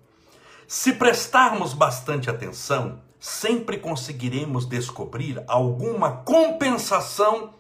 Se 0.67 0.93
prestarmos 0.93 1.73
bastante 1.73 2.31
atenção, 2.31 3.01
sempre 3.19 3.79
conseguiremos 3.79 4.67
descobrir 4.67 5.43
alguma 5.47 6.19
compensação 6.19 7.55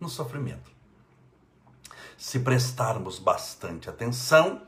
no 0.00 0.08
sofrimento. 0.08 0.70
Se 2.16 2.40
prestarmos 2.40 3.18
bastante 3.18 3.88
atenção, 3.88 4.62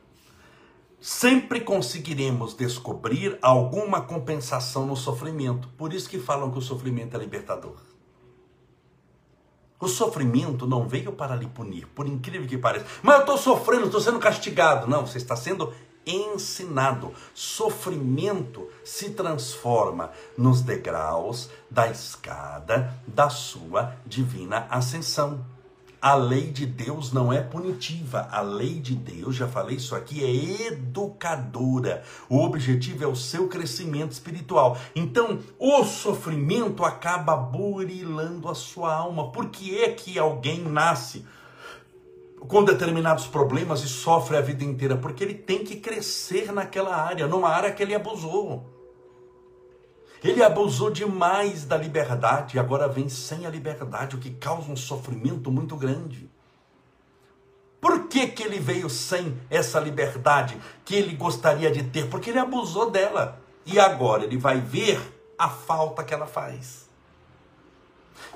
sempre 1.00 1.60
conseguiremos 1.60 2.54
descobrir 2.54 3.38
alguma 3.42 4.02
compensação 4.02 4.86
no 4.86 4.96
sofrimento. 4.96 5.68
Por 5.76 5.92
isso 5.92 6.08
que 6.08 6.18
falam 6.18 6.50
que 6.50 6.58
o 6.58 6.62
sofrimento 6.62 7.16
é 7.16 7.18
libertador. 7.18 7.89
O 9.80 9.88
sofrimento 9.88 10.66
não 10.66 10.86
veio 10.86 11.10
para 11.10 11.34
lhe 11.34 11.46
punir, 11.46 11.86
por 11.86 12.06
incrível 12.06 12.46
que 12.46 12.58
pareça. 12.58 12.86
Mas 13.02 13.14
eu 13.14 13.20
estou 13.20 13.38
sofrendo, 13.38 13.86
estou 13.86 14.00
sendo 14.00 14.18
castigado. 14.18 14.86
Não, 14.86 15.06
você 15.06 15.16
está 15.16 15.34
sendo 15.34 15.72
ensinado. 16.06 17.12
Sofrimento 17.34 18.68
se 18.84 19.10
transforma 19.10 20.10
nos 20.36 20.60
degraus 20.60 21.48
da 21.70 21.88
escada 21.88 22.94
da 23.06 23.30
sua 23.30 23.96
divina 24.06 24.66
ascensão. 24.70 25.44
A 26.02 26.14
lei 26.14 26.46
de 26.46 26.64
Deus 26.64 27.12
não 27.12 27.30
é 27.30 27.42
punitiva, 27.42 28.26
a 28.32 28.40
lei 28.40 28.80
de 28.80 28.94
Deus, 28.94 29.36
já 29.36 29.46
falei 29.46 29.76
isso 29.76 29.94
aqui, 29.94 30.24
é 30.24 30.68
educadora. 30.68 32.02
O 32.26 32.38
objetivo 32.38 33.04
é 33.04 33.06
o 33.06 33.14
seu 33.14 33.48
crescimento 33.48 34.12
espiritual. 34.12 34.78
Então, 34.96 35.40
o 35.58 35.84
sofrimento 35.84 36.86
acaba 36.86 37.36
burilando 37.36 38.48
a 38.48 38.54
sua 38.54 38.94
alma. 38.94 39.30
Por 39.30 39.50
que 39.50 39.78
é 39.78 39.92
que 39.92 40.18
alguém 40.18 40.62
nasce 40.62 41.26
com 42.48 42.64
determinados 42.64 43.26
problemas 43.26 43.82
e 43.82 43.88
sofre 43.88 44.38
a 44.38 44.40
vida 44.40 44.64
inteira? 44.64 44.96
Porque 44.96 45.22
ele 45.22 45.34
tem 45.34 45.62
que 45.62 45.76
crescer 45.76 46.50
naquela 46.50 46.96
área, 46.96 47.26
numa 47.26 47.50
área 47.50 47.72
que 47.72 47.82
ele 47.82 47.94
abusou. 47.94 48.79
Ele 50.22 50.42
abusou 50.42 50.90
demais 50.90 51.64
da 51.64 51.76
liberdade 51.76 52.56
e 52.56 52.60
agora 52.60 52.86
vem 52.86 53.08
sem 53.08 53.46
a 53.46 53.50
liberdade, 53.50 54.16
o 54.16 54.18
que 54.18 54.30
causa 54.30 54.70
um 54.70 54.76
sofrimento 54.76 55.50
muito 55.50 55.76
grande. 55.76 56.30
Por 57.80 58.08
que, 58.08 58.26
que 58.26 58.42
ele 58.42 58.58
veio 58.58 58.90
sem 58.90 59.38
essa 59.48 59.80
liberdade 59.80 60.60
que 60.84 60.94
ele 60.94 61.16
gostaria 61.16 61.70
de 61.70 61.82
ter? 61.84 62.08
Porque 62.08 62.28
ele 62.28 62.38
abusou 62.38 62.90
dela. 62.90 63.40
E 63.64 63.78
agora 63.80 64.24
ele 64.24 64.36
vai 64.36 64.60
ver 64.60 65.00
a 65.38 65.48
falta 65.48 66.04
que 66.04 66.12
ela 66.12 66.26
faz. 66.26 66.90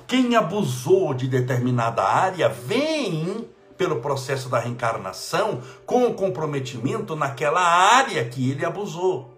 Quem 0.07 0.35
abusou 0.35 1.13
de 1.13 1.27
determinada 1.27 2.03
área 2.03 2.49
vem 2.49 3.47
pelo 3.77 4.01
processo 4.01 4.49
da 4.49 4.57
reencarnação 4.57 5.61
com 5.85 6.07
o 6.07 6.13
comprometimento 6.15 7.15
naquela 7.15 7.61
área 7.61 8.27
que 8.27 8.49
ele 8.49 8.65
abusou. 8.65 9.34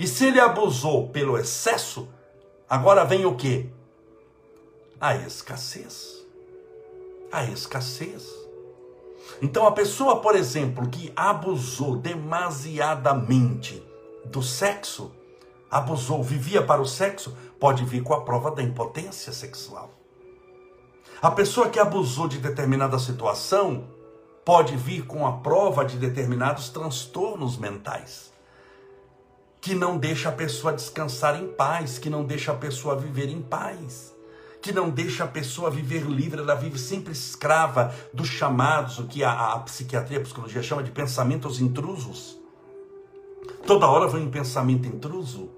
E 0.00 0.08
se 0.08 0.28
ele 0.28 0.40
abusou 0.40 1.08
pelo 1.08 1.36
excesso, 1.36 2.08
agora 2.66 3.04
vem 3.04 3.26
o 3.26 3.36
que? 3.36 3.70
A 4.98 5.14
escassez. 5.14 6.26
A 7.30 7.44
escassez. 7.44 8.26
Então 9.42 9.66
a 9.66 9.72
pessoa, 9.72 10.22
por 10.22 10.34
exemplo, 10.34 10.88
que 10.88 11.12
abusou 11.14 11.98
demasiadamente 11.98 13.86
do 14.24 14.42
sexo, 14.42 15.12
abusou, 15.70 16.22
vivia 16.22 16.62
para 16.62 16.80
o 16.80 16.86
sexo, 16.86 17.36
pode 17.58 17.84
vir 17.84 18.02
com 18.02 18.14
a 18.14 18.22
prova 18.22 18.50
da 18.50 18.62
impotência 18.62 19.34
sexual. 19.34 19.90
A 21.20 21.30
pessoa 21.30 21.68
que 21.68 21.78
abusou 21.78 22.26
de 22.26 22.38
determinada 22.38 22.98
situação 22.98 23.84
pode 24.46 24.78
vir 24.78 25.04
com 25.04 25.26
a 25.26 25.32
prova 25.32 25.84
de 25.84 25.98
determinados 25.98 26.70
transtornos 26.70 27.58
mentais, 27.58 28.29
que 29.60 29.74
não 29.74 29.98
deixa 29.98 30.30
a 30.30 30.32
pessoa 30.32 30.72
descansar 30.72 31.40
em 31.40 31.46
paz, 31.46 31.98
que 31.98 32.08
não 32.08 32.24
deixa 32.24 32.52
a 32.52 32.54
pessoa 32.54 32.96
viver 32.96 33.28
em 33.28 33.42
paz, 33.42 34.14
que 34.62 34.72
não 34.72 34.88
deixa 34.88 35.24
a 35.24 35.28
pessoa 35.28 35.70
viver 35.70 36.02
livre, 36.02 36.40
ela 36.40 36.54
vive 36.54 36.78
sempre 36.78 37.12
escrava 37.12 37.94
dos 38.12 38.28
chamados, 38.28 38.98
o 38.98 39.06
que 39.06 39.22
a, 39.22 39.52
a 39.52 39.58
psiquiatria, 39.60 40.18
a 40.18 40.22
psicologia 40.22 40.62
chama 40.62 40.82
de 40.82 40.90
pensamentos 40.90 41.60
intrusos. 41.60 42.38
Toda 43.66 43.88
hora 43.88 44.08
vem 44.08 44.22
um 44.22 44.30
pensamento 44.30 44.86
intruso. 44.86 45.50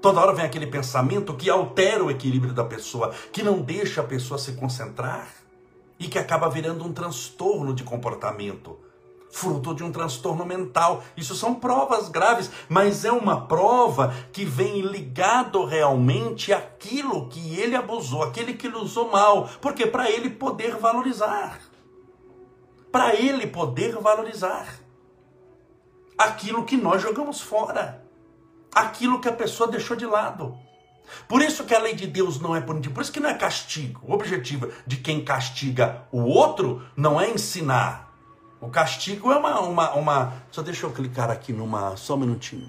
Toda 0.00 0.20
hora 0.20 0.32
vem 0.32 0.44
aquele 0.44 0.66
pensamento 0.66 1.34
que 1.34 1.50
altera 1.50 2.02
o 2.02 2.10
equilíbrio 2.10 2.54
da 2.54 2.64
pessoa, 2.64 3.12
que 3.32 3.42
não 3.42 3.60
deixa 3.60 4.00
a 4.00 4.04
pessoa 4.04 4.38
se 4.38 4.52
concentrar 4.52 5.28
e 5.98 6.08
que 6.08 6.18
acaba 6.18 6.48
virando 6.48 6.84
um 6.84 6.92
transtorno 6.92 7.74
de 7.74 7.84
comportamento, 7.84 8.78
fruto 9.30 9.74
de 9.74 9.82
um 9.84 9.92
transtorno 9.92 10.44
mental. 10.44 11.02
Isso 11.16 11.34
são 11.34 11.54
provas 11.54 12.08
graves, 12.08 12.50
mas 12.68 13.04
é 13.04 13.12
uma 13.12 13.46
prova 13.46 14.14
que 14.32 14.44
vem 14.44 14.80
ligado 14.80 15.64
realmente 15.64 16.52
àquilo 16.52 17.28
que 17.28 17.58
ele 17.58 17.76
abusou, 17.76 18.22
aquele 18.22 18.54
que 18.54 18.66
ele 18.66 18.76
usou 18.76 19.10
mal, 19.10 19.48
porque 19.60 19.86
para 19.86 20.10
ele 20.10 20.30
poder 20.30 20.76
valorizar. 20.76 21.60
Para 22.90 23.14
ele 23.14 23.46
poder 23.46 23.96
valorizar 23.98 24.66
aquilo 26.18 26.64
que 26.64 26.76
nós 26.76 27.00
jogamos 27.00 27.40
fora 27.40 28.00
aquilo 28.74 29.20
que 29.20 29.28
a 29.28 29.32
pessoa 29.32 29.70
deixou 29.70 29.96
de 29.96 30.06
lado. 30.06 30.56
Por 31.26 31.42
isso 31.42 31.64
que 31.64 31.74
a 31.74 31.78
lei 31.78 31.94
de 31.94 32.06
Deus 32.06 32.40
não 32.40 32.54
é 32.54 32.60
punitiva, 32.60 32.94
por 32.94 33.02
isso 33.02 33.12
que 33.12 33.20
não 33.20 33.28
é 33.28 33.34
castigo. 33.34 34.00
O 34.06 34.12
objetivo 34.12 34.70
de 34.86 34.96
quem 34.96 35.24
castiga 35.24 36.04
o 36.12 36.22
outro 36.22 36.86
não 36.96 37.20
é 37.20 37.30
ensinar. 37.30 38.09
O 38.60 38.68
castigo 38.68 39.32
é 39.32 39.36
uma, 39.36 39.60
uma, 39.60 39.90
uma... 39.94 40.32
Só 40.50 40.62
deixa 40.62 40.84
eu 40.84 40.92
clicar 40.92 41.30
aqui 41.30 41.52
numa... 41.52 41.96
Só 41.96 42.14
um 42.14 42.18
minutinho. 42.18 42.68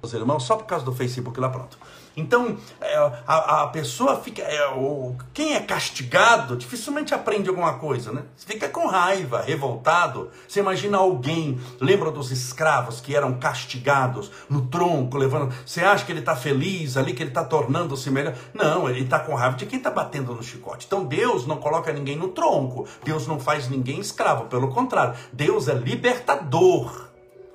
Os 0.00 0.14
irmãos, 0.14 0.44
só 0.44 0.56
por 0.56 0.64
causa 0.64 0.84
do 0.84 0.92
Facebook 0.92 1.38
lá 1.38 1.48
pronto. 1.48 1.78
Então, 2.16 2.56
é, 2.80 2.96
a, 3.26 3.62
a 3.62 3.66
pessoa 3.68 4.20
fica. 4.20 4.42
É, 4.42 4.68
o, 4.68 5.14
quem 5.32 5.54
é 5.54 5.60
castigado 5.60 6.56
dificilmente 6.56 7.14
aprende 7.14 7.48
alguma 7.48 7.74
coisa, 7.74 8.12
né? 8.12 8.22
Você 8.36 8.46
fica 8.46 8.68
com 8.68 8.86
raiva, 8.86 9.40
revoltado. 9.40 10.30
Você 10.46 10.60
imagina 10.60 10.98
alguém, 10.98 11.60
lembra 11.80 12.10
dos 12.10 12.30
escravos 12.30 13.00
que 13.00 13.14
eram 13.14 13.34
castigados 13.34 14.30
no 14.48 14.66
tronco, 14.66 15.16
levando. 15.16 15.52
Você 15.64 15.80
acha 15.80 16.04
que 16.04 16.12
ele 16.12 16.20
está 16.20 16.36
feliz 16.36 16.96
ali, 16.96 17.14
que 17.14 17.22
ele 17.22 17.30
está 17.30 17.44
tornando-se 17.44 18.10
melhor? 18.10 18.34
Não, 18.52 18.88
ele 18.88 19.00
está 19.00 19.18
com 19.18 19.34
raiva 19.34 19.56
de 19.56 19.66
quem 19.66 19.78
está 19.78 19.90
batendo 19.90 20.34
no 20.34 20.42
chicote. 20.42 20.86
Então, 20.86 21.04
Deus 21.04 21.46
não 21.46 21.56
coloca 21.56 21.92
ninguém 21.92 22.16
no 22.16 22.28
tronco. 22.28 22.86
Deus 23.04 23.26
não 23.26 23.40
faz 23.40 23.68
ninguém 23.68 24.00
escravo. 24.00 24.44
Pelo 24.46 24.68
contrário, 24.68 25.14
Deus 25.32 25.68
é 25.68 25.74
libertador. 25.74 27.11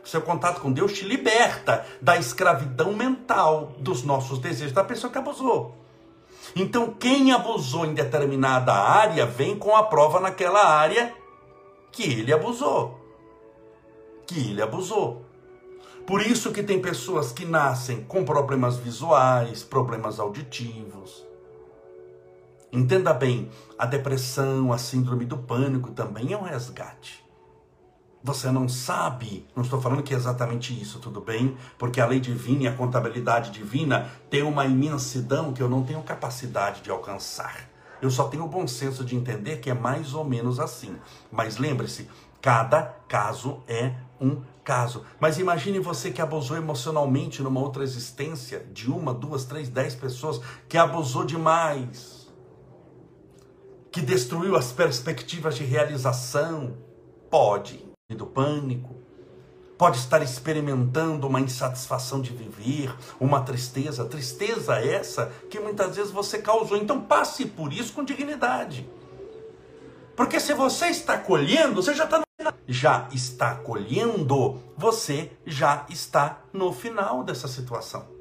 Seu 0.07 0.21
contato 0.21 0.61
com 0.61 0.71
Deus 0.71 0.93
te 0.93 1.03
liberta 1.03 1.85
da 2.01 2.15
escravidão 2.15 2.93
mental 2.93 3.73
dos 3.77 4.03
nossos 4.03 4.39
desejos 4.39 4.71
da 4.71 4.81
pessoa 4.81 5.11
que 5.11 5.17
abusou. 5.17 5.75
Então, 6.55 6.93
quem 6.93 7.33
abusou 7.33 7.85
em 7.85 7.93
determinada 7.93 8.71
área 8.71 9.25
vem 9.25 9.59
com 9.59 9.75
a 9.75 9.83
prova 9.83 10.21
naquela 10.21 10.65
área 10.65 11.13
que 11.91 12.03
ele 12.03 12.31
abusou. 12.31 12.97
Que 14.25 14.51
ele 14.51 14.61
abusou. 14.61 15.25
Por 16.05 16.21
isso 16.21 16.53
que 16.53 16.63
tem 16.63 16.81
pessoas 16.81 17.33
que 17.33 17.43
nascem 17.43 18.01
com 18.05 18.23
problemas 18.23 18.77
visuais, 18.77 19.61
problemas 19.61 20.21
auditivos. 20.21 21.27
Entenda 22.71 23.13
bem, 23.13 23.51
a 23.77 23.85
depressão, 23.85 24.71
a 24.71 24.77
síndrome 24.77 25.25
do 25.25 25.37
pânico 25.37 25.91
também 25.91 26.31
é 26.31 26.37
um 26.37 26.43
resgate. 26.43 27.26
Você 28.23 28.51
não 28.51 28.67
sabe, 28.67 29.45
não 29.55 29.63
estou 29.63 29.79
falando 29.79 30.03
que 30.03 30.13
é 30.13 30.17
exatamente 30.17 30.79
isso, 30.79 30.99
tudo 30.99 31.21
bem? 31.21 31.55
Porque 31.77 32.01
a 32.01 32.05
lei 32.05 32.19
divina 32.19 32.63
e 32.63 32.67
a 32.67 32.75
contabilidade 32.75 33.51
divina 33.51 34.09
tem 34.29 34.41
uma 34.41 34.65
imensidão 34.65 35.53
que 35.53 35.61
eu 35.61 35.69
não 35.69 35.83
tenho 35.83 36.01
capacidade 36.01 36.81
de 36.81 36.89
alcançar. 36.89 37.69
Eu 38.01 38.11
só 38.11 38.27
tenho 38.27 38.43
o 38.43 38.47
bom 38.47 38.67
senso 38.67 39.05
de 39.05 39.15
entender 39.15 39.57
que 39.57 39.69
é 39.69 39.73
mais 39.73 40.13
ou 40.13 40.23
menos 40.23 40.59
assim. 40.59 40.95
Mas 41.31 41.57
lembre-se, 41.57 42.09
cada 42.41 42.81
caso 43.07 43.63
é 43.67 43.93
um 44.19 44.41
caso. 44.63 45.05
Mas 45.19 45.39
imagine 45.39 45.79
você 45.79 46.11
que 46.11 46.21
abusou 46.21 46.57
emocionalmente 46.57 47.41
numa 47.41 47.61
outra 47.61 47.83
existência, 47.83 48.65
de 48.73 48.91
uma, 48.91 49.13
duas, 49.13 49.45
três, 49.45 49.69
dez 49.69 49.95
pessoas, 49.95 50.41
que 50.67 50.77
abusou 50.77 51.23
demais, 51.23 52.27
que 53.91 54.01
destruiu 54.01 54.55
as 54.55 54.71
perspectivas 54.71 55.55
de 55.55 55.63
realização. 55.63 56.75
Pode 57.29 57.86
do 58.15 58.25
pânico, 58.25 58.95
pode 59.77 59.97
estar 59.97 60.21
experimentando 60.21 61.27
uma 61.27 61.41
insatisfação 61.41 62.21
de 62.21 62.31
viver, 62.31 62.95
uma 63.19 63.41
tristeza, 63.41 64.05
tristeza 64.05 64.75
essa 64.75 65.31
que 65.49 65.59
muitas 65.59 65.97
vezes 65.97 66.11
você 66.11 66.37
causou. 66.37 66.77
Então 66.77 67.01
passe 67.01 67.45
por 67.45 67.73
isso 67.73 67.91
com 67.91 68.05
dignidade. 68.05 68.87
Porque 70.15 70.39
se 70.39 70.53
você 70.53 70.87
está 70.87 71.17
colhendo, 71.17 71.75
você 71.75 71.93
já 71.93 72.05
está 72.05 72.19
no 72.19 72.27
já 72.69 73.07
está 73.11 73.55
colhendo, 73.55 74.61
você 74.77 75.31
já 75.45 75.85
está 75.89 76.41
no 76.53 76.71
final 76.71 77.23
dessa 77.23 77.47
situação. 77.47 78.16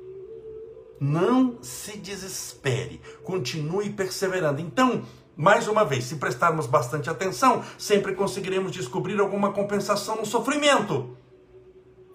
Não 1.00 1.59
se 1.62 1.98
desespere, 1.98 3.00
continue 3.22 3.90
perseverando. 3.90 4.61
Então, 4.61 5.04
mais 5.37 5.68
uma 5.68 5.85
vez, 5.85 6.04
se 6.04 6.16
prestarmos 6.16 6.66
bastante 6.66 7.11
atenção, 7.11 7.62
sempre 7.78 8.14
conseguiremos 8.14 8.72
descobrir 8.72 9.20
alguma 9.20 9.52
compensação 9.52 10.16
no 10.16 10.24
sofrimento. 10.24 11.16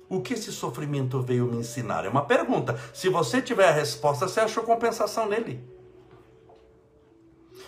O 0.09 0.21
que 0.21 0.33
esse 0.33 0.51
sofrimento 0.51 1.21
veio 1.21 1.45
me 1.45 1.57
ensinar? 1.57 2.03
É 2.03 2.09
uma 2.09 2.25
pergunta. 2.25 2.77
Se 2.93 3.07
você 3.07 3.41
tiver 3.41 3.69
a 3.69 3.71
resposta, 3.71 4.27
você 4.27 4.39
achou 4.39 4.63
compensação 4.63 5.29
nele. 5.29 5.63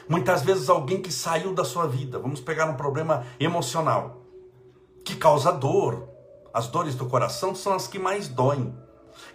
Muitas 0.10 0.42
vezes 0.42 0.68
alguém 0.68 1.02
que 1.02 1.12
saiu 1.12 1.54
da 1.54 1.64
sua 1.64 1.88
vida, 1.88 2.20
vamos 2.20 2.42
pegar 2.42 2.66
um 2.66 2.76
problema 2.76 3.26
emocional, 3.40 4.26
que 5.06 5.16
causa 5.16 5.52
dor. 5.52 6.10
As 6.54 6.68
dores 6.68 6.96
do 6.96 7.06
coração 7.06 7.56
são 7.56 7.74
as 7.74 7.88
que 7.88 7.98
mais 7.98 8.28
doem. 8.28 8.76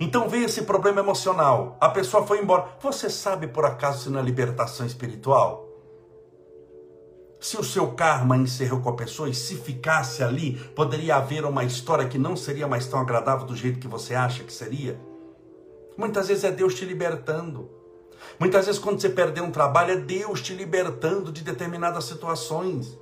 Então 0.00 0.28
veio 0.28 0.46
esse 0.46 0.62
problema 0.62 1.00
emocional, 1.00 1.76
a 1.80 1.88
pessoa 1.88 2.26
foi 2.26 2.40
embora. 2.40 2.66
Você 2.80 3.10
sabe 3.10 3.46
por 3.48 3.64
acaso 3.64 4.10
se 4.10 4.16
é 4.16 4.22
libertação 4.22 4.86
espiritual? 4.86 5.68
se 7.40 7.56
o 7.56 7.62
seu 7.62 7.92
karma 7.92 8.36
encerrou 8.36 8.80
com 8.80 8.90
a 8.90 8.96
pessoa 8.96 9.28
e 9.28 9.34
se 9.34 9.56
ficasse 9.56 10.22
ali, 10.22 10.54
poderia 10.74 11.16
haver 11.16 11.44
uma 11.44 11.64
história 11.64 12.08
que 12.08 12.18
não 12.18 12.36
seria 12.36 12.66
mais 12.66 12.86
tão 12.86 12.98
agradável 12.98 13.46
do 13.46 13.54
jeito 13.54 13.78
que 13.78 13.86
você 13.86 14.14
acha 14.14 14.42
que 14.42 14.52
seria? 14.52 15.00
Muitas 15.96 16.28
vezes 16.28 16.44
é 16.44 16.50
Deus 16.50 16.74
te 16.74 16.84
libertando. 16.84 17.70
Muitas 18.38 18.66
vezes, 18.66 18.80
quando 18.80 19.00
você 19.00 19.08
perder 19.08 19.40
um 19.40 19.50
trabalho, 19.50 19.92
é 19.92 19.96
Deus 19.96 20.42
te 20.42 20.52
libertando 20.52 21.30
de 21.30 21.42
determinadas 21.42 22.04
situações. 22.04 22.98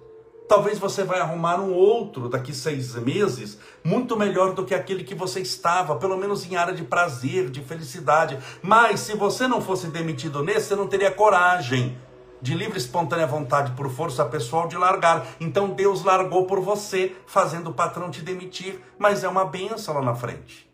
Talvez 0.48 0.78
você 0.78 1.02
vai 1.02 1.18
arrumar 1.18 1.58
um 1.58 1.72
outro 1.72 2.28
daqui 2.28 2.54
seis 2.54 2.94
meses, 2.94 3.58
muito 3.82 4.16
melhor 4.16 4.54
do 4.54 4.64
que 4.64 4.74
aquele 4.74 5.02
que 5.02 5.14
você 5.14 5.40
estava, 5.40 5.96
pelo 5.96 6.16
menos 6.16 6.48
em 6.48 6.54
área 6.54 6.72
de 6.72 6.84
prazer, 6.84 7.50
de 7.50 7.60
felicidade. 7.60 8.38
Mas 8.62 9.00
se 9.00 9.16
você 9.16 9.48
não 9.48 9.60
fosse 9.60 9.88
demitido 9.88 10.44
nesse, 10.44 10.68
você 10.68 10.76
não 10.76 10.86
teria 10.86 11.10
coragem 11.10 11.98
de 12.40 12.54
livre 12.54 12.78
espontânea 12.78 13.26
vontade 13.26 13.72
por 13.72 13.90
força 13.90 14.24
pessoal 14.24 14.68
de 14.68 14.76
largar. 14.76 15.26
Então 15.40 15.70
Deus 15.70 16.04
largou 16.04 16.46
por 16.46 16.60
você, 16.60 17.16
fazendo 17.26 17.70
o 17.70 17.74
patrão 17.74 18.08
te 18.10 18.22
demitir, 18.22 18.80
mas 18.98 19.24
é 19.24 19.28
uma 19.28 19.44
benção 19.44 19.94
lá 19.94 20.02
na 20.02 20.14
frente. 20.14 20.70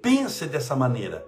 Pense 0.00 0.46
dessa 0.46 0.74
maneira. 0.74 1.26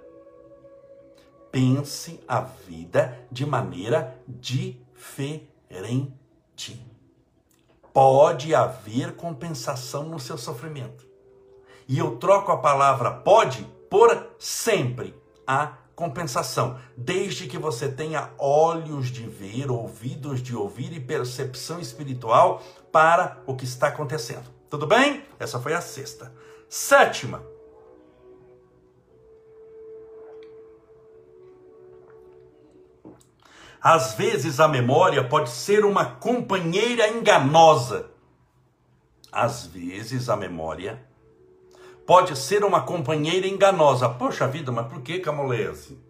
Pense 1.52 2.20
a 2.26 2.40
vida 2.40 3.26
de 3.30 3.44
maneira 3.44 4.16
diferente. 4.26 5.50
Pode 7.92 8.54
haver 8.54 9.16
compensação 9.16 10.04
no 10.04 10.18
seu 10.18 10.38
sofrimento. 10.38 11.06
E 11.88 11.98
eu 11.98 12.16
troco 12.18 12.52
a 12.52 12.58
palavra 12.58 13.10
pode 13.10 13.66
por 13.90 14.28
sempre. 14.38 15.14
Há 15.46 15.74
compensação, 15.96 16.78
desde 16.96 17.46
que 17.46 17.58
você 17.58 17.88
tenha 17.88 18.30
olhos 18.38 19.08
de 19.08 19.26
ver, 19.26 19.70
ouvidos 19.70 20.40
de 20.40 20.56
ouvir 20.56 20.92
e 20.92 21.00
percepção 21.00 21.80
espiritual 21.80 22.62
para 22.90 23.42
o 23.46 23.54
que 23.54 23.64
está 23.64 23.88
acontecendo. 23.88 24.48
Tudo 24.70 24.86
bem? 24.86 25.24
Essa 25.38 25.58
foi 25.58 25.74
a 25.74 25.80
sexta. 25.80 26.32
Sétima. 26.68 27.42
Às 33.82 34.14
vezes 34.14 34.60
a 34.60 34.68
memória 34.68 35.24
pode 35.24 35.50
ser 35.50 35.84
uma 35.84 36.04
companheira 36.04 37.08
enganosa. 37.08 38.10
Às 39.32 39.64
vezes 39.66 40.28
a 40.28 40.36
memória 40.36 41.02
pode 42.06 42.36
ser 42.36 42.64
uma 42.64 42.82
companheira 42.82 43.46
enganosa. 43.46 44.08
Poxa 44.08 44.46
vida, 44.46 44.70
mas 44.70 44.86
por 44.88 45.00
que 45.00 45.20
Camolese? 45.20 46.09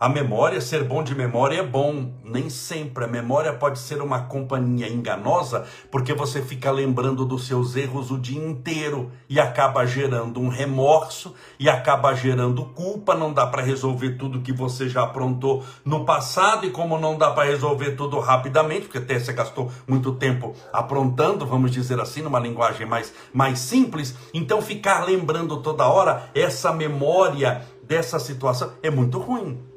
A 0.00 0.08
memória, 0.08 0.60
ser 0.60 0.84
bom 0.84 1.02
de 1.02 1.12
memória 1.12 1.58
é 1.58 1.62
bom, 1.64 2.12
nem 2.22 2.48
sempre. 2.48 3.02
A 3.02 3.08
memória 3.08 3.52
pode 3.52 3.80
ser 3.80 4.00
uma 4.00 4.20
companhia 4.20 4.88
enganosa, 4.88 5.66
porque 5.90 6.14
você 6.14 6.40
fica 6.40 6.70
lembrando 6.70 7.24
dos 7.24 7.48
seus 7.48 7.74
erros 7.74 8.12
o 8.12 8.16
dia 8.16 8.40
inteiro 8.40 9.10
e 9.28 9.40
acaba 9.40 9.84
gerando 9.84 10.38
um 10.38 10.46
remorso 10.46 11.34
e 11.58 11.68
acaba 11.68 12.14
gerando 12.14 12.64
culpa. 12.66 13.16
Não 13.16 13.32
dá 13.32 13.44
para 13.44 13.60
resolver 13.60 14.10
tudo 14.10 14.40
que 14.40 14.52
você 14.52 14.88
já 14.88 15.02
aprontou 15.02 15.64
no 15.84 16.04
passado, 16.04 16.64
e 16.64 16.70
como 16.70 16.96
não 16.96 17.18
dá 17.18 17.32
para 17.32 17.48
resolver 17.48 17.96
tudo 17.96 18.20
rapidamente, 18.20 18.82
porque 18.82 18.98
até 18.98 19.18
você 19.18 19.32
gastou 19.32 19.68
muito 19.84 20.12
tempo 20.12 20.54
aprontando, 20.72 21.44
vamos 21.44 21.72
dizer 21.72 21.98
assim, 21.98 22.22
numa 22.22 22.38
linguagem 22.38 22.86
mais, 22.86 23.12
mais 23.34 23.58
simples, 23.58 24.14
então 24.32 24.62
ficar 24.62 25.04
lembrando 25.04 25.56
toda 25.56 25.88
hora 25.88 26.30
essa 26.36 26.72
memória 26.72 27.66
dessa 27.82 28.20
situação 28.20 28.74
é 28.80 28.90
muito 28.90 29.18
ruim. 29.18 29.67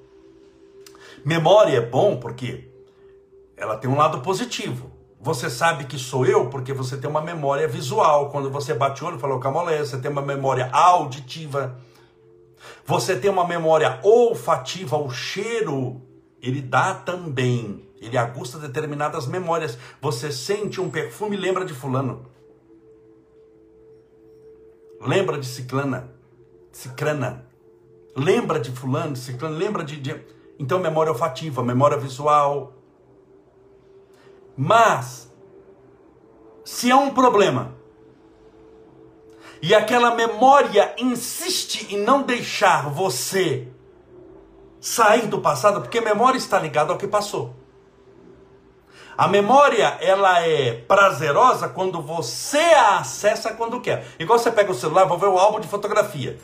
Memória 1.23 1.77
é 1.77 1.81
bom 1.81 2.17
porque 2.17 2.69
ela 3.55 3.77
tem 3.77 3.89
um 3.89 3.95
lado 3.95 4.21
positivo. 4.21 4.91
Você 5.19 5.51
sabe 5.51 5.86
que 5.86 5.99
sou 5.99 6.25
eu 6.25 6.49
porque 6.49 6.73
você 6.73 6.97
tem 6.97 7.10
uma 7.10 7.21
memória 7.21 7.67
visual. 7.67 8.31
Quando 8.31 8.49
você 8.49 8.73
bate 8.73 9.03
o 9.03 9.07
olho 9.07 9.17
e 9.17 9.19
fala, 9.19 9.39
camolé, 9.39 9.77
você 9.77 9.99
tem 9.99 10.10
uma 10.10 10.21
memória 10.21 10.67
auditiva. 10.71 11.79
Você 12.86 13.15
tem 13.15 13.29
uma 13.29 13.47
memória 13.47 13.99
olfativa, 14.03 14.97
o 14.97 15.10
cheiro, 15.10 16.01
ele 16.41 16.62
dá 16.62 16.93
também, 16.93 17.88
ele 17.99 18.17
agusta 18.17 18.57
determinadas 18.57 19.27
memórias. 19.27 19.77
Você 20.01 20.31
sente 20.31 20.81
um 20.81 20.89
perfume 20.89 21.38
lembra 21.38 21.65
de 21.65 21.73
fulano. 21.73 22.25
Lembra 24.99 25.39
de 25.39 25.45
ciclana, 25.45 26.12
cicrana. 26.71 27.45
Lembra 28.15 28.60
de 28.60 28.71
fulano, 28.71 29.15
ciclano, 29.15 29.55
lembra 29.55 29.84
de... 29.84 29.97
de 29.97 30.40
então, 30.62 30.78
memória 30.78 31.12
olfativa, 31.12 31.63
memória 31.63 31.97
visual. 31.97 32.74
Mas, 34.56 35.28
se 36.63 36.91
há 36.91 36.97
um 36.97 37.10
problema 37.10 37.74
e 39.60 39.74
aquela 39.74 40.13
memória 40.13 40.93
insiste 41.00 41.91
em 41.91 41.97
não 41.97 42.21
deixar 42.21 42.91
você 42.91 43.69
sair 44.80 45.26
do 45.26 45.41
passado, 45.41 45.82
porque 45.82 46.00
memória 46.00 46.38
está 46.38 46.60
ligada 46.60 46.91
ao 46.93 47.00
que 47.00 47.08
passou. 47.08 47.56
A 49.17 49.28
memória, 49.28 49.97
ela 50.00 50.45
é 50.45 50.74
prazerosa 50.74 51.69
quando 51.69 52.04
você 52.04 52.60
a 52.60 53.00
acessa 53.00 53.56
quando 53.56 53.82
quer. 53.82 54.06
Igual 54.19 54.38
você 54.38 54.52
pega 54.52 54.71
o 54.71 54.76
celular, 54.76 55.06
vou 55.06 55.17
ver 55.17 55.26
o 55.26 55.39
álbum 55.39 55.60
de 55.60 55.67
fotografia. 55.67 56.38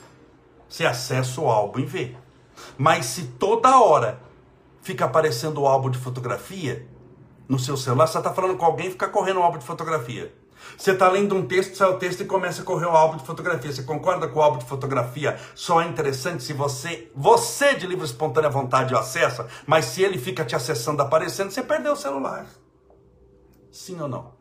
Você 0.67 0.87
acessa 0.87 1.39
o 1.39 1.51
álbum 1.51 1.81
e 1.81 1.85
vê. 1.85 2.17
Mas 2.77 3.05
se 3.07 3.23
toda 3.23 3.79
hora 3.79 4.19
fica 4.81 5.05
aparecendo 5.05 5.61
o 5.61 5.67
álbum 5.67 5.89
de 5.89 5.97
fotografia 5.97 6.87
no 7.47 7.59
seu 7.59 7.77
celular, 7.77 8.07
você 8.07 8.17
está 8.17 8.33
falando 8.33 8.57
com 8.57 8.65
alguém 8.65 8.91
fica 8.91 9.07
correndo 9.07 9.39
o 9.39 9.43
álbum 9.43 9.57
de 9.57 9.65
fotografia. 9.65 10.33
Você 10.77 10.91
está 10.91 11.09
lendo 11.09 11.35
um 11.35 11.47
texto, 11.47 11.75
sai 11.75 11.89
o 11.89 11.97
texto 11.97 12.21
e 12.21 12.25
começa 12.25 12.61
a 12.61 12.65
correr 12.65 12.87
o 12.87 12.95
álbum 12.95 13.17
de 13.17 13.23
fotografia. 13.23 13.71
Você 13.71 13.83
concorda 13.83 14.27
com 14.27 14.39
o 14.39 14.41
álbum 14.41 14.57
de 14.57 14.65
fotografia 14.65 15.39
só 15.55 15.81
é 15.81 15.87
interessante 15.87 16.43
se 16.43 16.53
você, 16.53 17.11
você 17.15 17.75
de 17.75 17.87
livre 17.87 18.05
espontânea 18.05 18.49
vontade 18.49 18.93
o 18.93 18.97
acessa, 18.97 19.47
mas 19.65 19.85
se 19.85 20.01
ele 20.01 20.17
fica 20.17 20.43
te 20.43 20.55
acessando, 20.55 21.01
aparecendo, 21.01 21.51
você 21.51 21.63
perdeu 21.63 21.93
o 21.93 21.97
celular. 21.97 22.47
Sim 23.71 24.01
ou 24.01 24.07
não? 24.07 24.35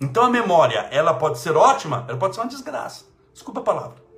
Então 0.00 0.24
a 0.24 0.30
memória, 0.30 0.88
ela 0.90 1.14
pode 1.14 1.38
ser 1.38 1.56
ótima, 1.56 2.04
ela 2.08 2.18
pode 2.18 2.34
ser 2.34 2.40
uma 2.40 2.48
desgraça. 2.48 3.04
Desculpa 3.32 3.60
a 3.60 3.64
palavra. 3.64 4.11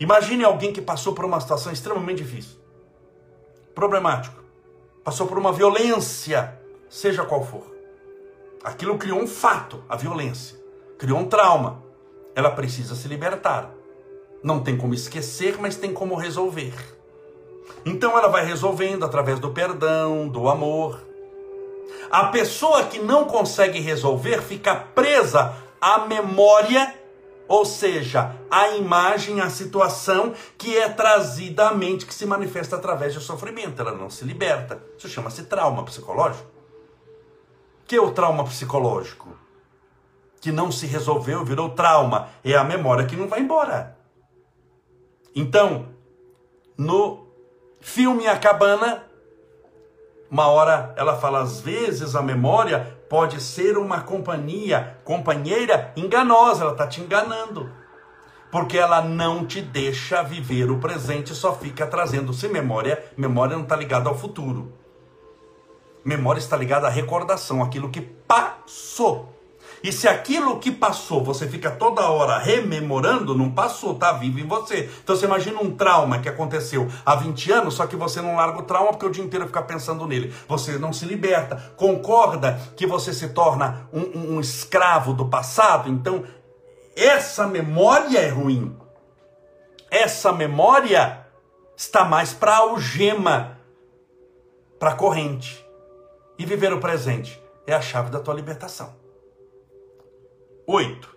Imagine 0.00 0.44
alguém 0.44 0.72
que 0.72 0.80
passou 0.80 1.12
por 1.12 1.24
uma 1.24 1.40
situação 1.40 1.72
extremamente 1.72 2.22
difícil, 2.22 2.56
problemático, 3.74 4.42
passou 5.02 5.26
por 5.26 5.38
uma 5.38 5.52
violência, 5.52 6.58
seja 6.88 7.24
qual 7.24 7.44
for. 7.44 7.66
Aquilo 8.62 8.98
criou 8.98 9.18
um 9.18 9.26
fato, 9.26 9.82
a 9.88 9.96
violência, 9.96 10.58
criou 10.98 11.18
um 11.18 11.28
trauma. 11.28 11.82
Ela 12.34 12.50
precisa 12.50 12.94
se 12.94 13.08
libertar. 13.08 13.70
Não 14.42 14.60
tem 14.60 14.76
como 14.76 14.94
esquecer, 14.94 15.56
mas 15.58 15.76
tem 15.76 15.92
como 15.92 16.14
resolver. 16.14 16.74
Então 17.84 18.16
ela 18.16 18.28
vai 18.28 18.44
resolvendo 18.44 19.04
através 19.04 19.40
do 19.40 19.50
perdão, 19.50 20.28
do 20.28 20.48
amor. 20.48 21.00
A 22.10 22.26
pessoa 22.26 22.84
que 22.84 22.98
não 22.98 23.24
consegue 23.24 23.80
resolver 23.80 24.42
fica 24.42 24.74
presa 24.74 25.54
à 25.80 26.06
memória 26.06 26.94
ou 27.48 27.64
seja, 27.64 28.36
a 28.50 28.68
imagem, 28.76 29.40
a 29.40 29.48
situação 29.48 30.34
que 30.58 30.76
é 30.76 30.86
trazida 30.86 31.68
à 31.68 31.74
mente, 31.74 32.04
que 32.04 32.14
se 32.14 32.26
manifesta 32.26 32.76
através 32.76 33.14
do 33.14 33.22
sofrimento, 33.22 33.80
ela 33.80 33.92
não 33.92 34.10
se 34.10 34.22
liberta. 34.24 34.82
Isso 34.98 35.08
chama-se 35.08 35.44
trauma 35.44 35.82
psicológico. 35.82 36.46
Que 37.86 37.96
é 37.96 38.00
o 38.00 38.12
trauma 38.12 38.44
psicológico? 38.44 39.34
Que 40.42 40.52
não 40.52 40.70
se 40.70 40.86
resolveu, 40.86 41.42
virou 41.42 41.70
trauma. 41.70 42.28
É 42.44 42.54
a 42.54 42.62
memória 42.62 43.06
que 43.06 43.16
não 43.16 43.26
vai 43.26 43.40
embora. 43.40 43.96
Então, 45.34 45.88
no 46.76 47.28
filme 47.80 48.26
A 48.26 48.38
Cabana, 48.38 49.04
uma 50.30 50.48
hora 50.48 50.92
ela 50.98 51.16
fala, 51.16 51.40
às 51.40 51.60
vezes 51.60 52.14
a 52.14 52.20
memória 52.20 52.97
pode 53.08 53.40
ser 53.40 53.78
uma 53.78 54.02
companhia, 54.02 54.98
companheira 55.04 55.92
enganosa, 55.96 56.62
ela 56.62 56.72
está 56.72 56.86
te 56.86 57.00
enganando. 57.00 57.70
Porque 58.50 58.78
ela 58.78 59.02
não 59.02 59.46
te 59.46 59.60
deixa 59.60 60.22
viver 60.22 60.70
o 60.70 60.78
presente, 60.78 61.34
só 61.34 61.54
fica 61.54 61.86
trazendo-se 61.86 62.48
memória. 62.48 63.04
Memória 63.16 63.56
não 63.56 63.64
está 63.64 63.76
ligada 63.76 64.08
ao 64.08 64.16
futuro. 64.16 64.72
Memória 66.04 66.38
está 66.38 66.56
ligada 66.56 66.86
à 66.86 66.90
recordação, 66.90 67.62
aquilo 67.62 67.90
que 67.90 68.00
passou. 68.00 69.37
E 69.82 69.92
se 69.92 70.08
aquilo 70.08 70.58
que 70.58 70.70
passou 70.70 71.22
você 71.22 71.46
fica 71.46 71.70
toda 71.70 72.08
hora 72.10 72.38
rememorando, 72.38 73.36
não 73.36 73.50
passou, 73.50 73.92
está 73.92 74.12
vivo 74.12 74.40
em 74.40 74.46
você. 74.46 74.90
Então 75.02 75.14
você 75.14 75.26
imagina 75.26 75.60
um 75.60 75.70
trauma 75.74 76.18
que 76.18 76.28
aconteceu 76.28 76.88
há 77.04 77.14
20 77.14 77.52
anos, 77.52 77.74
só 77.74 77.86
que 77.86 77.96
você 77.96 78.20
não 78.20 78.36
larga 78.36 78.58
o 78.58 78.64
trauma 78.64 78.90
porque 78.90 79.06
o 79.06 79.10
dia 79.10 79.24
inteiro 79.24 79.46
fica 79.46 79.62
pensando 79.62 80.06
nele. 80.06 80.34
Você 80.48 80.78
não 80.78 80.92
se 80.92 81.04
liberta. 81.04 81.72
Concorda 81.76 82.60
que 82.76 82.86
você 82.86 83.12
se 83.12 83.28
torna 83.28 83.88
um, 83.92 84.00
um, 84.00 84.34
um 84.36 84.40
escravo 84.40 85.12
do 85.12 85.26
passado? 85.26 85.88
Então, 85.88 86.24
essa 86.96 87.46
memória 87.46 88.18
é 88.18 88.28
ruim. 88.28 88.76
Essa 89.90 90.32
memória 90.32 91.26
está 91.76 92.04
mais 92.04 92.34
para 92.34 92.56
algema, 92.56 93.58
para 94.78 94.94
corrente. 94.94 95.64
E 96.38 96.44
viver 96.44 96.72
o 96.72 96.80
presente 96.80 97.40
é 97.66 97.74
a 97.74 97.80
chave 97.80 98.10
da 98.10 98.20
tua 98.20 98.34
libertação. 98.34 99.07
8. 100.70 101.16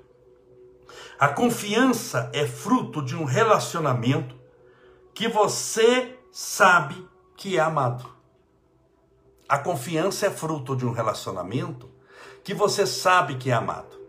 A 1.19 1.27
confiança 1.27 2.29
é 2.31 2.47
fruto 2.47 3.01
de 3.01 3.17
um 3.17 3.25
relacionamento 3.25 4.33
que 5.13 5.27
você 5.27 6.17
sabe 6.31 7.05
que 7.35 7.57
é 7.57 7.59
amado. 7.59 8.09
A 9.49 9.57
confiança 9.57 10.27
é 10.27 10.31
fruto 10.31 10.73
de 10.73 10.85
um 10.85 10.93
relacionamento 10.93 11.89
que 12.45 12.53
você 12.53 12.87
sabe 12.87 13.35
que 13.35 13.51
é 13.51 13.53
amado. 13.53 13.99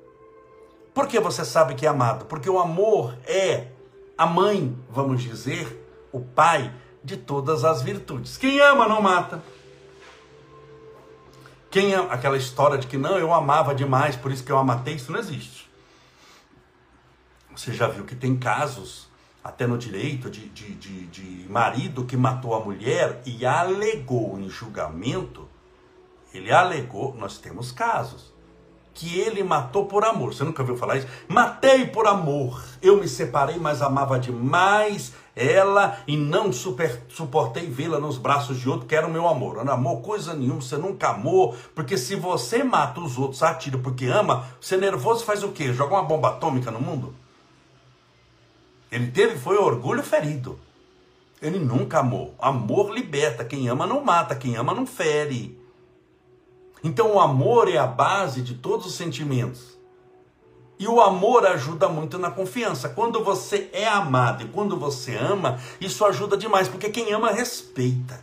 Por 0.95 1.09
que 1.09 1.19
você 1.19 1.45
sabe 1.45 1.75
que 1.75 1.87
é 1.87 1.89
amado? 1.89 2.27
Porque 2.27 2.49
o 2.49 2.61
amor 2.61 3.13
é 3.27 3.67
a 4.17 4.27
mãe, 4.27 4.79
vamos 4.89 5.25
dizer, 5.25 5.85
o 6.13 6.21
pai 6.21 6.73
de 7.03 7.17
todas 7.17 7.65
as 7.65 7.83
virtudes. 7.83 8.37
Quem 8.37 8.61
ama 8.61 8.87
não 8.87 9.03
mata. 9.03 9.43
Quem 11.73 11.95
é 11.95 11.97
aquela 11.97 12.37
história 12.37 12.77
de 12.77 12.87
que 12.87 12.99
não, 12.99 13.17
eu 13.17 13.33
amava 13.33 13.75
demais, 13.75 14.15
por 14.15 14.31
isso 14.31 14.45
que 14.45 14.53
eu 14.53 14.63
matei, 14.63 14.95
isso 14.95 15.11
não 15.11 15.19
existe. 15.19 15.71
Você 17.57 17.73
já 17.73 17.89
viu 17.89 18.05
que 18.05 18.15
tem 18.15 18.37
casos, 18.37 19.09
até 19.43 19.67
no 19.67 19.79
direito, 19.79 20.29
de, 20.29 20.51
de, 20.51 20.75
de, 20.75 21.07
de 21.07 21.49
marido 21.49 22.05
que 22.05 22.15
matou 22.15 22.55
a 22.55 22.61
mulher 22.61 23.23
e 23.25 23.47
alegou 23.47 24.39
em 24.39 24.51
julgamento, 24.51 25.49
ele 26.35 26.53
alegou, 26.53 27.15
nós 27.15 27.39
temos 27.39 27.73
casos, 27.73 28.35
que 28.93 29.19
ele 29.19 29.43
matou 29.43 29.87
por 29.87 30.05
amor. 30.05 30.35
Você 30.35 30.45
nunca 30.45 30.61
ouviu 30.61 30.77
falar 30.77 30.99
isso? 30.99 31.09
Matei 31.27 31.87
por 31.87 32.07
amor. 32.07 32.63
Eu 32.83 33.01
me 33.01 33.09
separei, 33.09 33.57
mas 33.57 33.81
amava 33.81 34.19
demais 34.19 35.15
ela 35.35 35.99
e 36.07 36.17
não 36.17 36.53
super, 36.53 37.03
suportei 37.09 37.67
vê-la 37.67 37.99
nos 37.99 38.19
braços 38.19 38.59
de 38.59 38.69
outro, 38.69 38.87
que 38.87 38.95
era 38.95 39.07
o 39.07 39.11
meu 39.11 39.27
amor. 39.27 39.65
Não 39.65 39.73
amor 39.73 40.03
coisa 40.03 40.35
nenhuma, 40.35 40.61
você 40.61 40.77
nunca 40.77 41.09
amou, 41.09 41.57
porque 41.75 41.97
se 41.97 42.15
você 42.15 42.63
mata 42.63 43.01
os 43.01 43.19
outros, 43.19 43.43
atira 43.43 43.79
porque 43.79 44.07
ama, 44.07 44.47
você 44.61 44.77
nervoso 44.77 45.25
faz 45.25 45.43
o 45.43 45.53
quê? 45.53 45.73
Joga 45.73 45.95
uma 45.95 46.03
bomba 46.03 46.29
atômica 46.29 46.71
no 46.71 46.81
mundo? 46.81 47.15
Ele 48.91 49.11
teve 49.11 49.39
foi 49.39 49.57
orgulho 49.57 50.03
ferido. 50.03 50.59
Ele 51.41 51.59
nunca 51.59 52.01
amou. 52.01 52.35
Amor 52.39 52.93
liberta. 52.93 53.43
Quem 53.43 53.69
ama 53.69 53.87
não 53.87 54.05
mata. 54.05 54.37
Quem 54.37 54.55
ama 54.55 54.75
não 54.75 54.87
fere. 54.87 55.59
Então 56.85 57.15
o 57.15 57.21
amor 57.21 57.69
é 57.69 57.79
a 57.79 57.87
base 57.87 58.43
de 58.43 58.55
todos 58.55 58.87
os 58.87 58.95
sentimentos. 58.95 59.79
E 60.83 60.89
o 60.89 61.01
amor 61.01 61.47
ajuda 61.47 61.89
muito 61.89 62.19
na 62.19 62.29
confiança. 62.29 62.89
Quando 62.89 63.23
você 63.23 63.71
é 63.73 63.87
amado 63.87 64.43
e 64.43 64.49
quando 64.49 64.77
você 64.77 65.15
ama, 65.17 65.61
isso 65.81 66.05
ajuda 66.05 66.37
demais, 66.37 66.67
porque 66.67 66.91
quem 66.91 67.13
ama 67.13 67.31
respeita. 67.31 68.19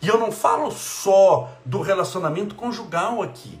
E 0.00 0.06
eu 0.06 0.16
não 0.16 0.30
falo 0.30 0.70
só 0.70 1.50
do 1.66 1.80
relacionamento 1.80 2.54
conjugal 2.54 3.20
aqui. 3.20 3.58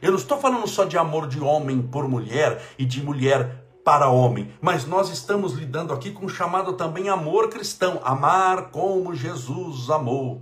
Eu 0.00 0.12
não 0.12 0.18
estou 0.18 0.38
falando 0.38 0.66
só 0.66 0.86
de 0.86 0.96
amor 0.96 1.26
de 1.28 1.40
homem 1.40 1.82
por 1.82 2.08
mulher 2.08 2.58
e 2.78 2.86
de 2.86 3.02
mulher 3.02 3.62
para 3.84 4.08
homem, 4.08 4.50
mas 4.62 4.86
nós 4.86 5.10
estamos 5.10 5.52
lidando 5.52 5.92
aqui 5.92 6.10
com 6.10 6.24
o 6.24 6.30
chamado 6.30 6.72
também 6.72 7.10
amor 7.10 7.50
cristão, 7.50 8.00
amar 8.02 8.70
como 8.70 9.14
Jesus 9.14 9.90
amou, 9.90 10.40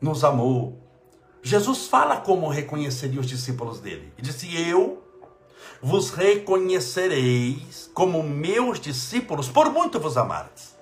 nos 0.00 0.22
amou. 0.22 0.78
Jesus 1.42 1.88
fala 1.88 2.18
como 2.18 2.46
reconheceria 2.46 3.20
os 3.20 3.26
discípulos 3.26 3.80
dele. 3.80 4.12
Ele 4.16 4.28
disse: 4.28 4.56
Eu 4.56 5.03
vos 5.84 6.08
reconhecereis 6.08 7.90
como 7.92 8.22
meus 8.22 8.80
discípulos, 8.80 9.50
por 9.50 9.70
muito 9.70 10.00
vos 10.00 10.16
amardes. 10.16 10.74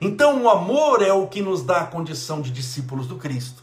Então, 0.00 0.42
o 0.44 0.48
amor 0.48 1.02
é 1.02 1.12
o 1.12 1.26
que 1.26 1.42
nos 1.42 1.62
dá 1.62 1.82
a 1.82 1.86
condição 1.86 2.40
de 2.40 2.50
discípulos 2.50 3.06
do 3.06 3.16
Cristo. 3.16 3.62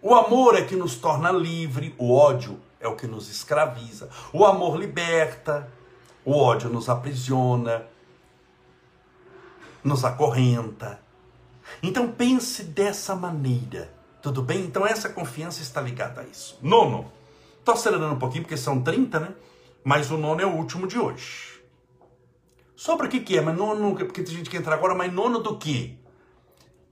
O 0.00 0.14
amor 0.14 0.56
é 0.56 0.62
que 0.62 0.74
nos 0.74 0.96
torna 0.96 1.30
livre, 1.30 1.94
o 1.98 2.14
ódio 2.14 2.58
é 2.80 2.88
o 2.88 2.96
que 2.96 3.06
nos 3.06 3.28
escraviza. 3.28 4.08
O 4.32 4.46
amor 4.46 4.78
liberta, 4.78 5.70
o 6.24 6.34
ódio 6.34 6.70
nos 6.70 6.88
aprisiona, 6.88 7.84
nos 9.82 10.02
acorrenta. 10.02 10.98
Então 11.82 12.10
pense 12.10 12.64
dessa 12.64 13.14
maneira, 13.14 13.92
tudo 14.22 14.40
bem? 14.40 14.60
Então 14.60 14.86
essa 14.86 15.10
confiança 15.10 15.60
está 15.60 15.82
ligada 15.82 16.22
a 16.22 16.24
isso. 16.24 16.58
Nono, 16.62 17.12
estou 17.58 17.74
acelerando 17.74 18.14
um 18.14 18.18
pouquinho 18.18 18.44
porque 18.44 18.56
são 18.56 18.80
30, 18.80 19.20
né? 19.20 19.34
Mas 19.84 20.10
o 20.10 20.16
nono 20.16 20.40
é 20.40 20.46
o 20.46 20.56
último 20.56 20.86
de 20.86 20.98
hoje. 20.98 21.62
Sobre 22.74 23.06
o 23.06 23.10
que, 23.10 23.20
que 23.20 23.36
é? 23.36 23.40
Mas 23.42 23.56
nono, 23.56 23.94
porque 23.94 24.22
tem 24.22 24.34
gente 24.34 24.48
que 24.48 24.56
entra 24.56 24.74
agora, 24.74 24.94
mas 24.94 25.12
nono 25.12 25.40
do 25.40 25.58
que? 25.58 26.02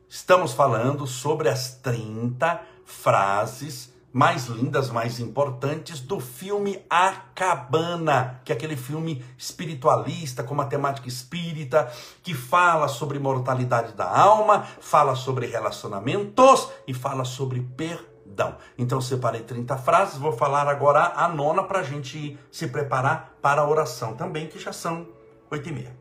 Estamos 0.08 0.52
falando 0.52 1.06
sobre 1.06 1.48
as 1.48 1.76
30 1.76 2.60
frases 2.84 3.90
mais 4.12 4.46
lindas, 4.46 4.90
mais 4.90 5.18
importantes 5.18 6.00
do 6.00 6.20
filme 6.20 6.84
A 6.90 7.12
Cabana, 7.34 8.42
que 8.44 8.52
é 8.52 8.54
aquele 8.54 8.76
filme 8.76 9.24
espiritualista 9.38 10.44
com 10.44 10.52
uma 10.52 10.66
temática 10.66 11.08
espírita 11.08 11.90
que 12.22 12.34
fala 12.34 12.88
sobre 12.88 13.18
mortalidade 13.18 13.94
da 13.94 14.06
alma, 14.06 14.66
fala 14.80 15.14
sobre 15.14 15.46
relacionamentos 15.46 16.68
e 16.86 16.92
fala 16.92 17.24
sobre 17.24 17.62
perdão 17.74 18.11
perdão. 18.32 18.56
Então 18.76 19.00
separei 19.00 19.42
30 19.42 19.76
frases, 19.78 20.18
vou 20.18 20.32
falar 20.32 20.66
agora 20.66 21.12
a 21.14 21.28
nona 21.28 21.62
para 21.62 21.80
a 21.80 21.82
gente 21.82 22.38
se 22.50 22.66
preparar 22.66 23.36
para 23.40 23.60
a 23.60 23.68
oração 23.68 24.14
também, 24.14 24.48
que 24.48 24.58
já 24.58 24.72
são 24.72 25.06
oito 25.50 25.68
e 25.68 25.72
meia. 25.72 25.96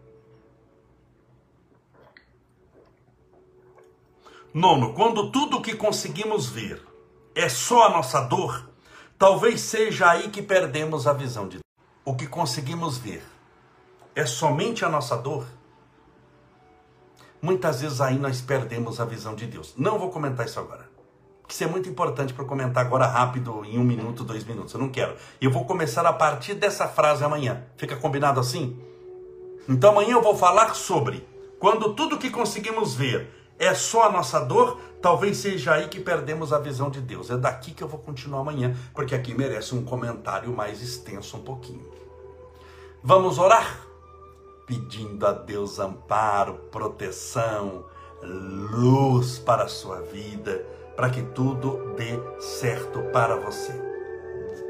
Nono, 4.53 4.93
quando 4.93 5.31
tudo 5.31 5.57
o 5.57 5.61
que 5.61 5.75
conseguimos 5.75 6.49
ver 6.49 6.85
é 7.35 7.47
só 7.47 7.85
a 7.85 7.89
nossa 7.89 8.21
dor, 8.21 8.69
talvez 9.17 9.61
seja 9.61 10.09
aí 10.09 10.29
que 10.29 10.41
perdemos 10.41 11.07
a 11.07 11.13
visão 11.13 11.45
de 11.45 11.57
Deus. 11.57 11.63
O 12.03 12.15
que 12.15 12.27
conseguimos 12.27 12.97
ver 12.97 13.23
é 14.13 14.25
somente 14.25 14.83
a 14.83 14.89
nossa 14.89 15.15
dor. 15.15 15.45
Muitas 17.41 17.81
vezes 17.81 18.01
aí 18.01 18.19
nós 18.19 18.41
perdemos 18.41 18.99
a 18.99 19.05
visão 19.05 19.33
de 19.33 19.47
Deus. 19.47 19.73
Não 19.77 19.97
vou 19.97 20.09
comentar 20.09 20.45
isso 20.45 20.59
agora 20.59 20.90
que 21.51 21.55
isso 21.55 21.65
é 21.65 21.67
muito 21.67 21.89
importante 21.89 22.33
para 22.33 22.45
comentar 22.45 22.85
agora 22.85 23.05
rápido, 23.05 23.65
em 23.65 23.77
um 23.77 23.83
minuto, 23.83 24.23
dois 24.23 24.45
minutos. 24.45 24.73
Eu 24.73 24.79
não 24.79 24.87
quero. 24.87 25.17
E 25.41 25.43
eu 25.43 25.51
vou 25.51 25.65
começar 25.65 26.05
a 26.05 26.13
partir 26.13 26.53
dessa 26.53 26.87
frase 26.87 27.25
amanhã. 27.25 27.65
Fica 27.75 27.97
combinado 27.97 28.39
assim? 28.39 28.79
Então 29.67 29.91
amanhã 29.91 30.13
eu 30.13 30.21
vou 30.21 30.33
falar 30.33 30.73
sobre 30.73 31.27
quando 31.59 31.93
tudo 31.93 32.17
que 32.17 32.29
conseguimos 32.29 32.95
ver 32.95 33.29
é 33.59 33.73
só 33.73 34.03
a 34.03 34.11
nossa 34.11 34.39
dor, 34.39 34.79
talvez 35.01 35.37
seja 35.37 35.73
aí 35.73 35.89
que 35.89 35.99
perdemos 35.99 36.53
a 36.53 36.57
visão 36.57 36.89
de 36.89 37.01
Deus. 37.01 37.29
É 37.29 37.35
daqui 37.35 37.71
que 37.71 37.83
eu 37.83 37.87
vou 37.87 37.99
continuar 37.99 38.39
amanhã, 38.39 38.73
porque 38.93 39.13
aqui 39.13 39.35
merece 39.35 39.75
um 39.75 39.83
comentário 39.83 40.55
mais 40.55 40.81
extenso 40.81 41.35
um 41.35 41.41
pouquinho. 41.41 41.85
Vamos 43.03 43.37
orar? 43.37 43.77
Pedindo 44.65 45.27
a 45.27 45.33
Deus 45.33 45.79
amparo, 45.79 46.53
proteção, 46.71 47.83
luz 48.23 49.37
para 49.37 49.63
a 49.65 49.67
sua 49.67 49.99
vida 49.99 50.65
para 51.01 51.09
que 51.09 51.23
tudo 51.23 51.95
dê 51.95 52.11
certo 52.39 53.01
para 53.11 53.35
você. 53.35 53.73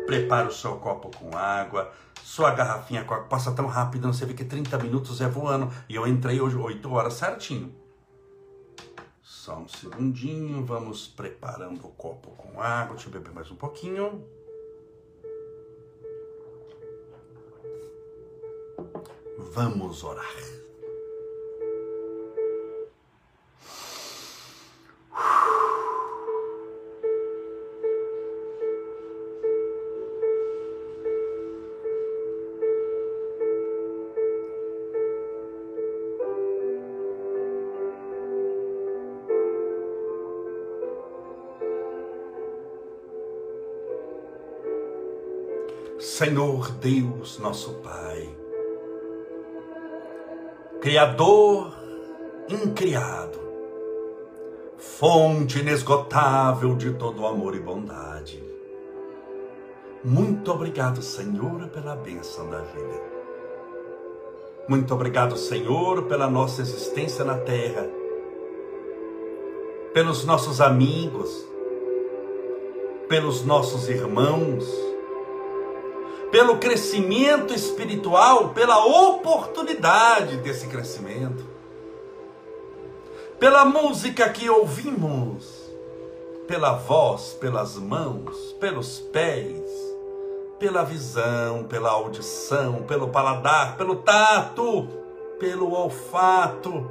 Prepare 0.05 0.47
o 0.47 0.51
seu 0.53 0.77
copo 0.77 1.11
com 1.17 1.37
água, 1.37 1.91
sua 2.23 2.51
garrafinha 2.51 3.03
com 3.03 3.13
água. 3.13 3.27
Passa 3.27 3.51
tão 3.51 3.67
rápido, 3.67 4.07
você 4.07 4.25
vê 4.25 4.33
que 4.33 4.45
30 4.45 4.77
minutos 4.77 5.19
é 5.19 5.27
voando. 5.27 5.69
E 5.89 5.95
eu 5.95 6.07
entrei 6.07 6.39
hoje 6.39 6.55
8 6.55 6.89
horas 6.89 7.15
certinho. 7.15 7.75
Só 9.21 9.57
um 9.57 9.67
segundinho, 9.67 10.63
vamos 10.63 11.05
preparando 11.05 11.85
o 11.85 11.89
copo 11.89 12.29
com 12.37 12.61
água. 12.61 12.95
Deixa 12.95 13.09
eu 13.09 13.11
beber 13.11 13.33
mais 13.33 13.51
um 13.51 13.55
pouquinho. 13.55 14.25
Vamos 19.53 20.01
orar. 20.01 20.61
Senhor 46.01 46.71
Deus, 46.71 47.37
nosso 47.37 47.75
Pai, 47.75 48.27
Criador 50.81 51.71
incriado, 52.49 53.39
fonte 54.79 55.59
inesgotável 55.59 56.75
de 56.75 56.91
todo 56.93 57.27
amor 57.27 57.55
e 57.55 57.59
bondade. 57.59 58.43
Muito 60.03 60.51
obrigado, 60.51 61.03
Senhor, 61.03 61.67
pela 61.67 61.95
bênção 61.95 62.49
da 62.49 62.61
vida. 62.61 63.01
Muito 64.67 64.91
obrigado, 64.95 65.37
Senhor, 65.37 66.05
pela 66.05 66.27
nossa 66.27 66.63
existência 66.63 67.23
na 67.23 67.37
terra, 67.37 67.87
pelos 69.93 70.25
nossos 70.25 70.61
amigos, 70.61 71.45
pelos 73.07 73.45
nossos 73.45 73.87
irmãos, 73.87 74.90
pelo 76.41 76.57
crescimento 76.57 77.53
espiritual, 77.53 78.49
pela 78.49 78.83
oportunidade 78.83 80.37
desse 80.37 80.65
crescimento, 80.65 81.45
pela 83.39 83.63
música 83.63 84.27
que 84.27 84.49
ouvimos, 84.49 85.71
pela 86.47 86.73
voz, 86.73 87.33
pelas 87.39 87.75
mãos, 87.75 88.55
pelos 88.59 88.97
pés, 88.97 89.69
pela 90.57 90.83
visão, 90.83 91.65
pela 91.65 91.91
audição, 91.91 92.81
pelo 92.87 93.09
paladar, 93.09 93.77
pelo 93.77 93.97
tato, 93.97 94.87
pelo 95.39 95.71
olfato, 95.73 96.89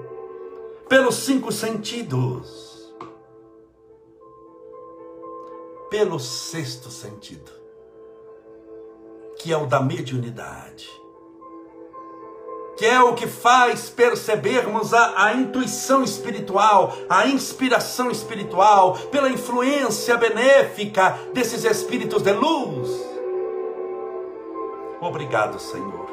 pelos 0.89 1.17
cinco 1.17 1.51
sentidos, 1.51 2.95
pelo 5.91 6.21
sexto 6.21 6.89
sentido 6.89 7.60
que 9.43 9.51
é 9.51 9.57
o 9.57 9.65
da 9.65 9.81
mediunidade, 9.81 10.87
que 12.77 12.85
é 12.85 13.03
o 13.03 13.15
que 13.15 13.27
faz 13.27 13.89
percebermos 13.89 14.93
a, 14.93 15.25
a 15.25 15.35
intuição 15.35 16.05
espiritual, 16.05 16.95
a 17.09 17.27
inspiração 17.27 18.11
espiritual, 18.11 18.99
pela 19.11 19.31
influência 19.31 20.17
benéfica 20.19 21.19
desses 21.33 21.65
espíritos 21.65 22.23
de 22.23 22.33
luz. 22.33 22.91
Obrigado, 25.01 25.59
Senhor. 25.59 26.11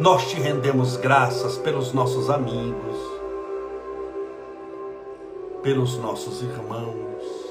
Nós 0.00 0.28
te 0.28 0.40
rendemos 0.40 0.96
graças 0.96 1.56
pelos 1.58 1.92
nossos 1.92 2.28
amigos, 2.28 2.96
pelos 5.62 5.96
nossos 5.96 6.42
irmãos, 6.42 7.43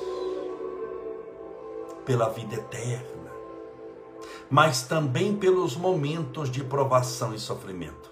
pela 2.06 2.30
vida 2.30 2.56
eterna, 2.56 3.32
mas 4.50 4.84
também 4.84 5.36
pelos 5.36 5.76
momentos 5.76 6.50
de 6.50 6.64
provação 6.64 7.34
e 7.34 7.40
sofrimento, 7.40 8.12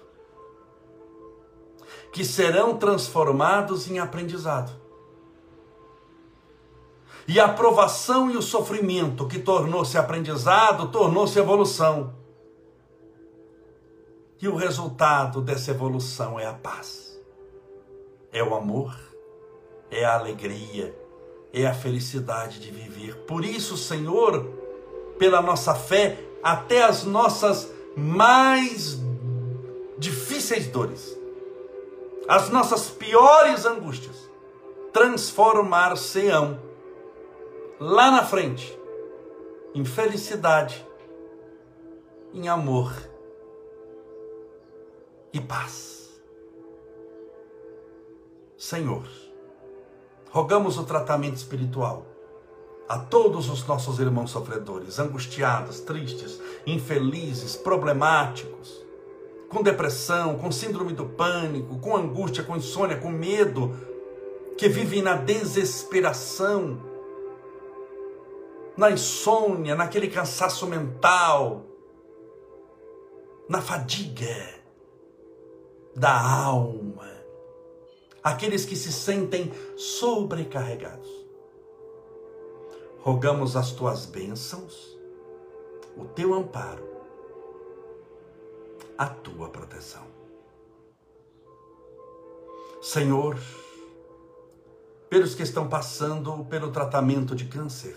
que 2.12 2.24
serão 2.24 2.76
transformados 2.76 3.90
em 3.90 3.98
aprendizado. 3.98 4.72
E 7.26 7.38
a 7.38 7.48
provação 7.48 8.30
e 8.30 8.36
o 8.36 8.42
sofrimento 8.42 9.28
que 9.28 9.38
tornou-se 9.38 9.96
aprendizado, 9.96 10.90
tornou-se 10.90 11.38
evolução. 11.38 12.14
E 14.40 14.48
o 14.48 14.56
resultado 14.56 15.40
dessa 15.40 15.70
evolução 15.70 16.38
é 16.38 16.46
a 16.46 16.52
paz, 16.52 17.20
é 18.32 18.42
o 18.42 18.56
amor, 18.56 18.98
é 19.88 20.04
a 20.04 20.14
alegria, 20.14 20.92
é 21.52 21.66
a 21.66 21.74
felicidade 21.74 22.58
de 22.58 22.70
viver. 22.70 23.14
Por 23.26 23.44
isso, 23.44 23.76
Senhor, 23.76 24.44
pela 25.18 25.42
nossa 25.42 25.74
fé, 25.74 26.18
até 26.42 26.82
as 26.82 27.04
nossas 27.04 27.70
mais 27.96 28.98
difíceis 29.98 30.66
dores, 30.66 31.16
as 32.26 32.48
nossas 32.48 32.88
piores 32.88 33.66
angústias, 33.66 34.16
transformar-se-ão 34.92 36.58
lá 37.78 38.10
na 38.10 38.24
frente 38.24 38.78
em 39.74 39.84
felicidade, 39.84 40.86
em 42.32 42.48
amor 42.48 42.92
e 45.32 45.40
paz. 45.40 46.20
Senhor, 48.56 49.06
rogamos 50.32 50.78
o 50.78 50.84
tratamento 50.84 51.36
espiritual 51.36 52.06
a 52.88 52.98
todos 52.98 53.48
os 53.50 53.66
nossos 53.66 54.00
irmãos 54.00 54.30
sofredores, 54.30 54.98
angustiados, 54.98 55.80
tristes, 55.80 56.40
infelizes, 56.66 57.54
problemáticos, 57.54 58.82
com 59.48 59.62
depressão, 59.62 60.38
com 60.38 60.50
síndrome 60.50 60.94
do 60.94 61.04
pânico, 61.04 61.78
com 61.78 61.94
angústia, 61.94 62.42
com 62.42 62.56
insônia, 62.56 62.96
com 62.96 63.10
medo, 63.10 63.76
que 64.56 64.68
vivem 64.68 65.02
na 65.02 65.14
desesperação, 65.14 66.80
na 68.76 68.90
insônia, 68.90 69.74
naquele 69.74 70.08
cansaço 70.08 70.66
mental, 70.66 71.66
na 73.48 73.60
fadiga 73.60 74.62
da 75.94 76.18
alma, 76.18 77.11
aqueles 78.22 78.64
que 78.64 78.76
se 78.76 78.92
sentem 78.92 79.52
sobrecarregados. 79.76 81.10
Rogamos 83.00 83.56
as 83.56 83.72
tuas 83.72 84.06
bênçãos, 84.06 84.96
o 85.96 86.04
teu 86.04 86.32
amparo, 86.34 86.88
a 88.96 89.06
tua 89.06 89.48
proteção. 89.48 90.06
Senhor, 92.80 93.36
pelos 95.08 95.34
que 95.34 95.42
estão 95.42 95.68
passando 95.68 96.44
pelo 96.44 96.70
tratamento 96.70 97.34
de 97.34 97.46
câncer, 97.46 97.96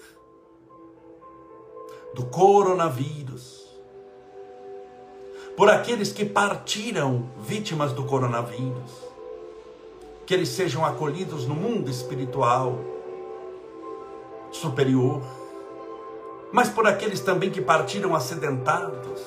do 2.13 2.25
coronavírus, 2.25 3.65
por 5.55 5.69
aqueles 5.69 6.11
que 6.11 6.25
partiram 6.25 7.29
vítimas 7.39 7.93
do 7.93 8.05
coronavírus, 8.05 9.04
que 10.25 10.33
eles 10.33 10.49
sejam 10.49 10.85
acolhidos 10.85 11.47
no 11.47 11.55
mundo 11.55 11.89
espiritual 11.89 12.79
superior, 14.51 15.21
mas 16.51 16.69
por 16.69 16.87
aqueles 16.87 17.19
também 17.19 17.49
que 17.49 17.61
partiram 17.61 18.15
acidentados, 18.15 19.21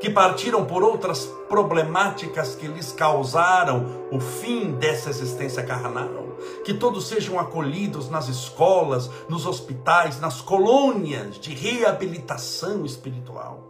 que 0.00 0.08
partiram 0.08 0.64
por 0.64 0.82
outras 0.82 1.26
problemáticas 1.48 2.54
que 2.54 2.66
lhes 2.66 2.92
causaram 2.92 4.08
o 4.10 4.20
fim 4.20 4.72
dessa 4.72 5.10
existência 5.10 5.62
carnal, 5.62 6.36
que 6.64 6.72
todos 6.72 7.08
sejam 7.08 7.38
acolhidos 7.38 8.08
nas 8.08 8.28
escolas, 8.28 9.10
nos 9.28 9.46
hospitais, 9.46 10.20
nas 10.20 10.40
colônias 10.40 11.38
de 11.38 11.52
reabilitação 11.52 12.84
espiritual. 12.84 13.68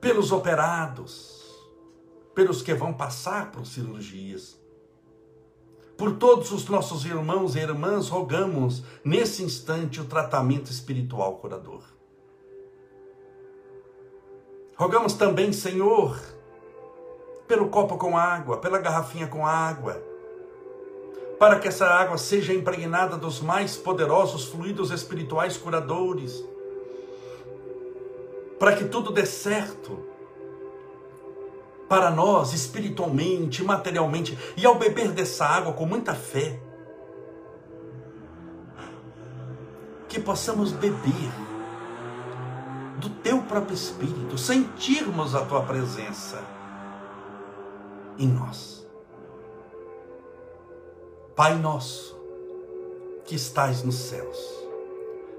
pelos 0.00 0.32
operados, 0.32 1.37
pelos 2.38 2.62
que 2.62 2.72
vão 2.72 2.92
passar 2.92 3.50
por 3.50 3.66
cirurgias. 3.66 4.56
Por 5.96 6.18
todos 6.18 6.52
os 6.52 6.68
nossos 6.68 7.04
irmãos 7.04 7.56
e 7.56 7.58
irmãs, 7.58 8.08
rogamos 8.08 8.84
nesse 9.02 9.42
instante 9.42 10.00
o 10.00 10.04
tratamento 10.04 10.70
espiritual 10.70 11.38
curador. 11.38 11.82
Rogamos 14.76 15.14
também, 15.14 15.52
Senhor, 15.52 16.16
pelo 17.48 17.70
copo 17.70 17.98
com 17.98 18.16
água, 18.16 18.58
pela 18.58 18.78
garrafinha 18.78 19.26
com 19.26 19.44
água, 19.44 20.00
para 21.40 21.58
que 21.58 21.66
essa 21.66 21.86
água 21.86 22.16
seja 22.16 22.54
impregnada 22.54 23.16
dos 23.16 23.40
mais 23.40 23.76
poderosos 23.76 24.44
fluidos 24.44 24.92
espirituais 24.92 25.56
curadores 25.56 26.44
para 28.60 28.74
que 28.74 28.84
tudo 28.84 29.12
dê 29.12 29.24
certo 29.24 30.04
para 31.88 32.10
nós, 32.10 32.52
espiritualmente, 32.52 33.64
materialmente, 33.64 34.38
e 34.56 34.66
ao 34.66 34.74
beber 34.74 35.12
dessa 35.12 35.46
água 35.46 35.72
com 35.72 35.86
muita 35.86 36.14
fé, 36.14 36.60
que 40.08 40.20
possamos 40.20 40.72
beber 40.72 41.30
do 42.98 43.08
teu 43.10 43.42
próprio 43.42 43.74
Espírito, 43.74 44.36
sentirmos 44.36 45.34
a 45.34 45.44
tua 45.44 45.62
presença 45.62 46.42
em 48.18 48.26
nós. 48.26 48.86
Pai 51.36 51.54
nosso, 51.54 52.18
que 53.24 53.36
estais 53.36 53.82
nos 53.84 53.94
céus, 53.94 54.67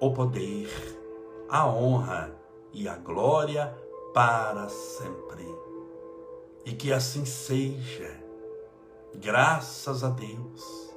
o 0.00 0.12
poder, 0.12 0.68
a 1.48 1.66
honra 1.66 2.34
e 2.72 2.88
a 2.88 2.96
glória 2.96 3.76
para 4.14 4.68
sempre. 4.68 5.46
E 6.64 6.72
que 6.72 6.92
assim 6.92 7.24
seja, 7.24 8.10
graças 9.14 10.02
a 10.02 10.08
Deus, 10.08 10.90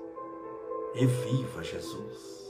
e 0.96 1.06
viva 1.06 1.64
Jesus. 1.64 2.44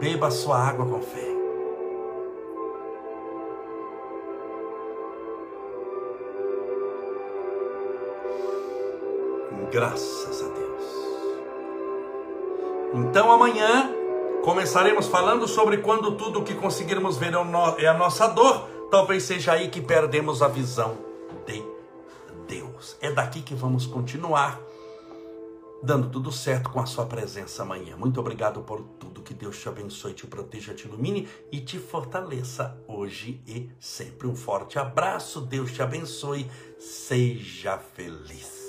Beba 0.00 0.30
sua 0.30 0.58
água 0.58 0.84
com 0.86 1.00
fé. 1.00 1.41
Graças 9.72 10.42
a 10.42 10.48
Deus. 10.48 10.82
Então 12.92 13.32
amanhã 13.32 13.90
começaremos 14.44 15.06
falando 15.06 15.48
sobre 15.48 15.78
quando 15.78 16.12
tudo 16.12 16.40
o 16.40 16.44
que 16.44 16.54
conseguirmos 16.54 17.16
ver 17.16 17.32
é, 17.32 17.84
é 17.84 17.88
a 17.88 17.94
nossa 17.94 18.28
dor. 18.28 18.68
Talvez 18.90 19.22
seja 19.22 19.52
aí 19.52 19.68
que 19.68 19.80
perdemos 19.80 20.42
a 20.42 20.48
visão 20.48 20.98
de 21.46 21.64
Deus. 22.46 22.98
É 23.00 23.10
daqui 23.10 23.40
que 23.40 23.54
vamos 23.54 23.86
continuar 23.86 24.60
dando 25.82 26.10
tudo 26.10 26.30
certo 26.30 26.68
com 26.68 26.78
a 26.78 26.84
sua 26.84 27.06
presença 27.06 27.62
amanhã. 27.62 27.96
Muito 27.96 28.20
obrigado 28.20 28.60
por 28.60 28.82
tudo. 29.00 29.22
Que 29.22 29.32
Deus 29.32 29.58
te 29.58 29.70
abençoe, 29.70 30.12
te 30.12 30.26
proteja, 30.26 30.74
te 30.74 30.86
ilumine 30.86 31.26
e 31.50 31.60
te 31.60 31.78
fortaleça 31.78 32.76
hoje 32.86 33.40
e 33.46 33.70
sempre. 33.80 34.26
Um 34.26 34.36
forte 34.36 34.78
abraço. 34.78 35.40
Deus 35.40 35.72
te 35.72 35.80
abençoe. 35.80 36.46
Seja 36.78 37.78
feliz. 37.78 38.61